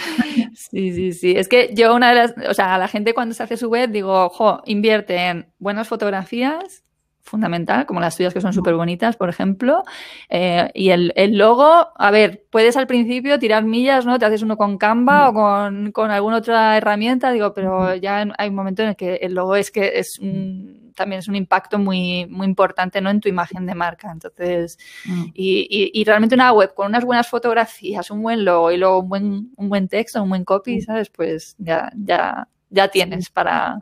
[0.54, 1.34] Sí, sí, sí.
[1.36, 3.68] Es que yo una de las, o sea, a la gente cuando se hace su
[3.68, 6.84] web digo, jo, invierte en buenas fotografías,
[7.24, 9.82] fundamental, como las tuyas que son súper bonitas, por ejemplo.
[10.28, 14.18] Eh, y el, el, logo, a ver, puedes al principio tirar millas, ¿no?
[14.18, 18.48] Te haces uno con Canva o con, con alguna otra herramienta, digo, pero ya hay
[18.48, 21.78] un momento en el que el logo es que es un, también es un impacto
[21.78, 23.10] muy, muy importante, ¿no?
[23.10, 24.10] En tu imagen de marca.
[24.12, 24.78] Entonces,
[25.34, 29.00] y, y, y, realmente una web con unas buenas fotografías, un buen logo y luego
[29.00, 31.10] un buen, un buen texto, un buen copy, ¿sabes?
[31.10, 33.78] Pues ya, ya, ya tienes para,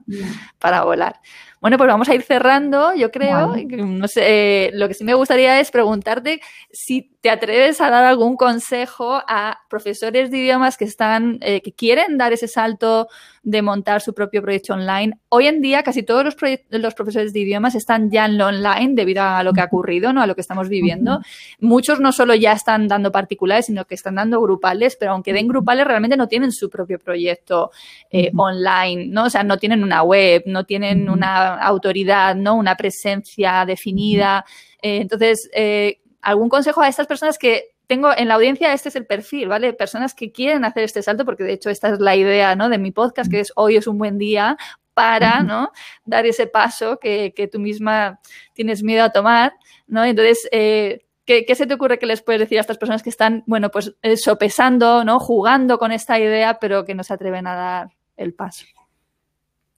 [0.58, 1.16] para volar.
[1.62, 3.54] Bueno, pues vamos a ir cerrando, yo creo.
[3.68, 6.40] No sé, lo que sí me gustaría es preguntarte
[6.72, 11.72] si te atreves a dar algún consejo a profesores de idiomas que están, eh, que
[11.72, 13.06] quieren dar ese salto
[13.44, 15.20] de montar su propio proyecto online.
[15.28, 16.36] Hoy en día casi todos los,
[16.68, 20.12] los profesores de idiomas están ya en lo online debido a lo que ha ocurrido,
[20.12, 20.20] ¿no?
[20.20, 21.20] A lo que estamos viviendo.
[21.60, 25.46] Muchos no solo ya están dando particulares, sino que están dando grupales, pero aunque den
[25.46, 27.70] grupales, realmente no tienen su propio proyecto
[28.10, 29.26] eh, online, ¿no?
[29.26, 32.54] O sea, no tienen una web, no tienen una autoridad, ¿no?
[32.54, 34.44] Una presencia definida.
[34.80, 38.96] Eh, entonces, eh, algún consejo a estas personas que tengo en la audiencia, este es
[38.96, 39.72] el perfil, ¿vale?
[39.72, 42.68] Personas que quieren hacer este salto, porque de hecho esta es la idea, ¿no?
[42.68, 44.56] De mi podcast, que es hoy es un buen día
[44.94, 45.72] para, ¿no?
[46.04, 48.20] Dar ese paso que, tú misma
[48.54, 49.52] tienes miedo a tomar,
[49.86, 50.04] ¿no?
[50.04, 53.42] Entonces, eh, ¿qué, se te ocurre que les puedes decir a estas personas que están,
[53.46, 55.18] bueno, pues sopesando, ¿no?
[55.18, 58.64] Jugando con esta idea, pero que no se atreven a dar el paso?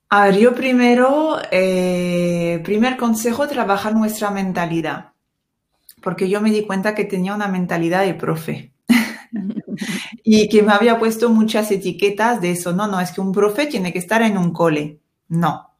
[0.08, 5.12] A ver, yo primero, eh, primer consejo, trabajar nuestra mentalidad,
[6.02, 8.72] porque yo me di cuenta que tenía una mentalidad de profe
[10.24, 12.72] y que me había puesto muchas etiquetas de eso.
[12.72, 15.00] No, no, es que un profe tiene que estar en un cole.
[15.28, 15.70] No.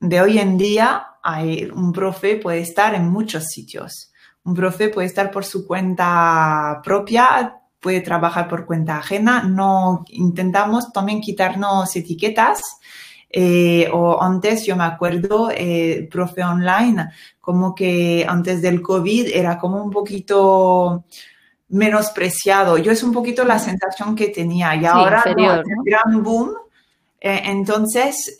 [0.00, 4.12] De hoy en día, hay, un profe puede estar en muchos sitios.
[4.44, 9.42] Un profe puede estar por su cuenta propia, puede trabajar por cuenta ajena.
[9.42, 12.62] No intentamos también quitarnos etiquetas
[13.32, 17.10] eh, o antes yo me acuerdo, eh, profe online,
[17.40, 21.04] como que antes del COVID era como un poquito
[21.68, 22.76] menospreciado.
[22.78, 26.54] Yo es un poquito la sensación que tenía y ahora no, gran boom.
[27.20, 28.36] Eh, entonces,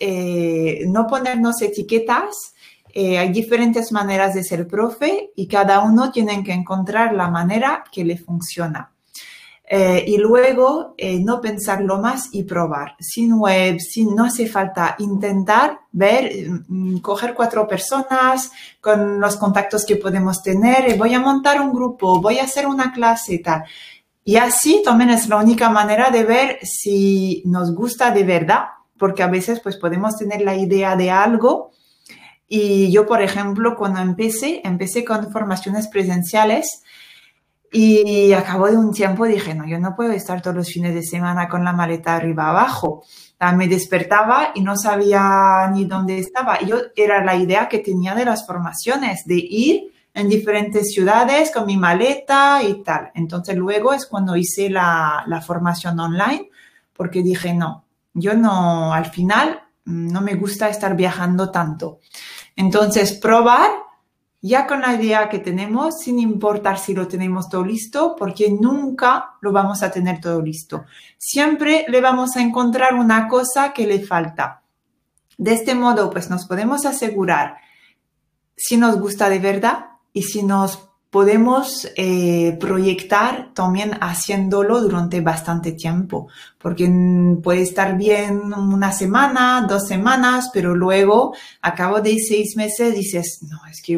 [0.87, 2.55] no ponernos etiquetas.
[2.93, 8.05] hay diferentes maneras de ser profe y cada uno tiene que encontrar la manera que
[8.05, 8.91] le funciona.
[9.73, 12.97] Eh, y luego eh, no pensarlo más y probar.
[12.99, 18.51] Sin web, sin, no hace falta intentar ver, mm, coger cuatro personas
[18.81, 22.93] con los contactos que podemos tener, voy a montar un grupo, voy a hacer una
[22.93, 23.63] clase y tal.
[24.25, 28.65] Y así también es la única manera de ver si nos gusta de verdad,
[28.99, 31.71] porque a veces pues podemos tener la idea de algo.
[32.49, 36.83] Y yo, por ejemplo, cuando empecé, empecé con formaciones presenciales,
[37.73, 41.03] y a de un tiempo dije, no, yo no puedo estar todos los fines de
[41.03, 43.05] semana con la maleta arriba abajo.
[43.57, 46.61] Me despertaba y no sabía ni dónde estaba.
[46.61, 51.67] Yo era la idea que tenía de las formaciones, de ir en diferentes ciudades con
[51.67, 53.13] mi maleta y tal.
[53.15, 56.51] Entonces luego es cuando hice la, la formación online,
[56.93, 62.01] porque dije, no, yo no, al final mm, no me gusta estar viajando tanto.
[62.57, 63.71] Entonces probar
[64.43, 69.35] ya con la idea que tenemos, sin importar si lo tenemos todo listo, porque nunca
[69.41, 70.85] lo vamos a tener todo listo.
[71.19, 74.63] Siempre le vamos a encontrar una cosa que le falta.
[75.37, 77.57] De este modo, pues nos podemos asegurar
[78.57, 85.73] si nos gusta de verdad y si nos podemos eh, proyectar también haciéndolo durante bastante
[85.73, 86.89] tiempo, porque
[87.43, 93.41] puede estar bien una semana, dos semanas, pero luego a cabo de seis meses dices,
[93.43, 93.95] no, es que,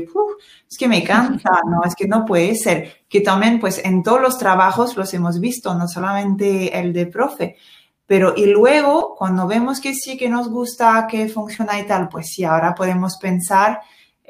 [0.71, 4.21] es que me cansa, no, es que no puede ser, que también pues en todos
[4.21, 7.57] los trabajos los hemos visto, no solamente el de profe,
[8.07, 12.29] pero y luego cuando vemos que sí que nos gusta, que funciona y tal, pues
[12.29, 13.81] sí, ahora podemos pensar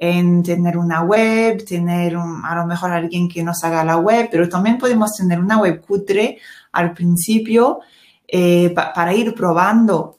[0.05, 4.49] en tener una web, tener a lo mejor alguien que nos haga la web, pero
[4.49, 6.39] también podemos tener una web cutre
[6.73, 7.79] al principio
[8.27, 10.17] eh, para ir probando.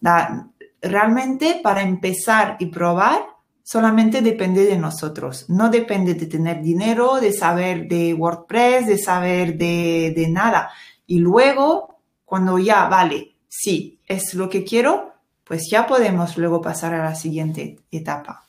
[0.82, 3.26] realmente para empezar y probar
[3.62, 9.58] solamente depende de nosotros, no depende de tener dinero, de saber de WordPress, de saber
[9.58, 10.70] de, de nada.
[11.06, 15.12] Y luego, cuando ya vale, sí, es lo que quiero,
[15.44, 18.43] pues ya podemos luego pasar a la siguiente etapa.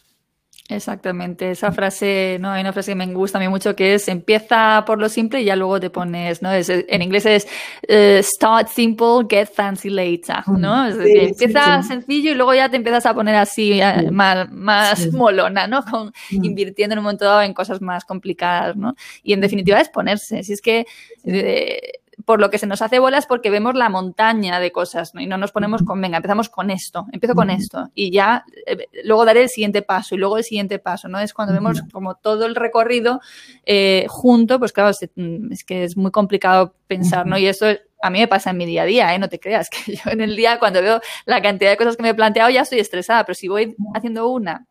[0.71, 2.51] Exactamente, esa frase, ¿no?
[2.51, 5.43] Hay una frase que me gusta a mí mucho que es empieza por lo simple
[5.43, 6.49] y ya luego te pones, ¿no?
[6.55, 7.47] en inglés es
[7.87, 10.87] eh, start simple, get fancy later, ¿no?
[10.87, 15.13] Es decir, empieza sencillo y luego ya te empiezas a poner así eh, más, más
[15.13, 15.85] molona, ¿no?
[15.85, 18.95] Con, Invirtiendo en un momento dado en cosas más complicadas, ¿no?
[19.23, 20.87] Y en definitiva es ponerse, si es que
[21.25, 21.93] eh,
[22.25, 25.21] por lo que se nos hace bolas porque vemos la montaña de cosas ¿no?
[25.21, 28.89] y no nos ponemos con, venga, empezamos con esto, empiezo con esto y ya eh,
[29.05, 31.19] luego daré el siguiente paso y luego el siguiente paso, ¿no?
[31.19, 33.21] Es cuando vemos como todo el recorrido
[33.65, 37.39] eh, junto, pues claro, mm, es, que es muy complicado pensar, ¿no?
[37.39, 37.67] Y eso
[38.03, 39.19] a mí me pasa en mi día a día, ¿eh?
[39.19, 42.03] No te creas que yo en el día cuando veo la cantidad de cosas que
[42.03, 44.67] me he planteado ya estoy estresada, pero si voy haciendo una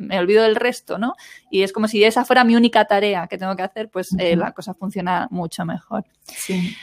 [0.00, 1.14] me olvido del resto, ¿no?
[1.50, 4.34] Y es como si esa fuera mi única tarea que tengo que hacer, pues eh,
[4.36, 6.04] la cosa funciona mucho mejor.
[6.24, 6.74] Sí.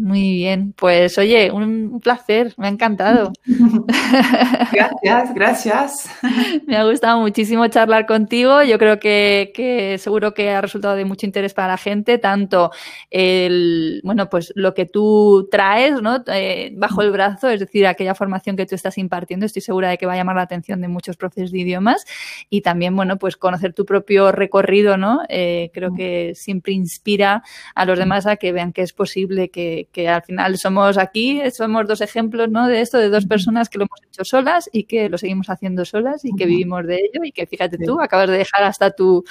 [0.00, 3.34] Muy bien, pues oye, un placer, me ha encantado.
[4.72, 6.10] Gracias, gracias.
[6.66, 8.62] Me ha gustado muchísimo charlar contigo.
[8.62, 12.70] Yo creo que, seguro que ha resultado de mucho interés para la gente, tanto
[13.10, 16.22] el, bueno, pues lo que tú traes, ¿no?
[16.28, 19.98] Eh, bajo el brazo, es decir, aquella formación que tú estás impartiendo, estoy segura de
[19.98, 22.04] que va a llamar la atención de muchos profes de idiomas
[22.48, 25.20] y también, bueno, pues conocer tu propio recorrido, ¿no?
[25.28, 27.42] Eh, creo que siempre inspira
[27.74, 31.42] a los demás a que vean que es posible que que al final somos aquí,
[31.50, 32.66] somos dos ejemplos ¿no?
[32.68, 35.84] de esto, de dos personas que lo hemos hecho solas y que lo seguimos haciendo
[35.84, 39.24] solas y que vivimos de ello y que fíjate tú, acabas de dejar hasta tu,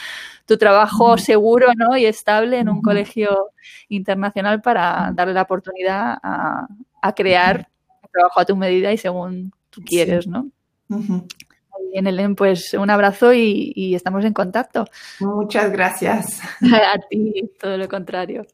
[0.45, 1.95] tu trabajo seguro ¿no?
[1.97, 3.51] y estable en un colegio
[3.87, 6.67] internacional para darle la oportunidad a,
[7.01, 7.69] a crear
[8.03, 10.49] un trabajo a tu medida y según tú quieres, ¿no?
[10.87, 14.85] Muy bien, Helen, pues un abrazo y, y estamos en contacto.
[15.19, 16.41] Muchas gracias.
[16.61, 18.45] a ti, todo lo contrario.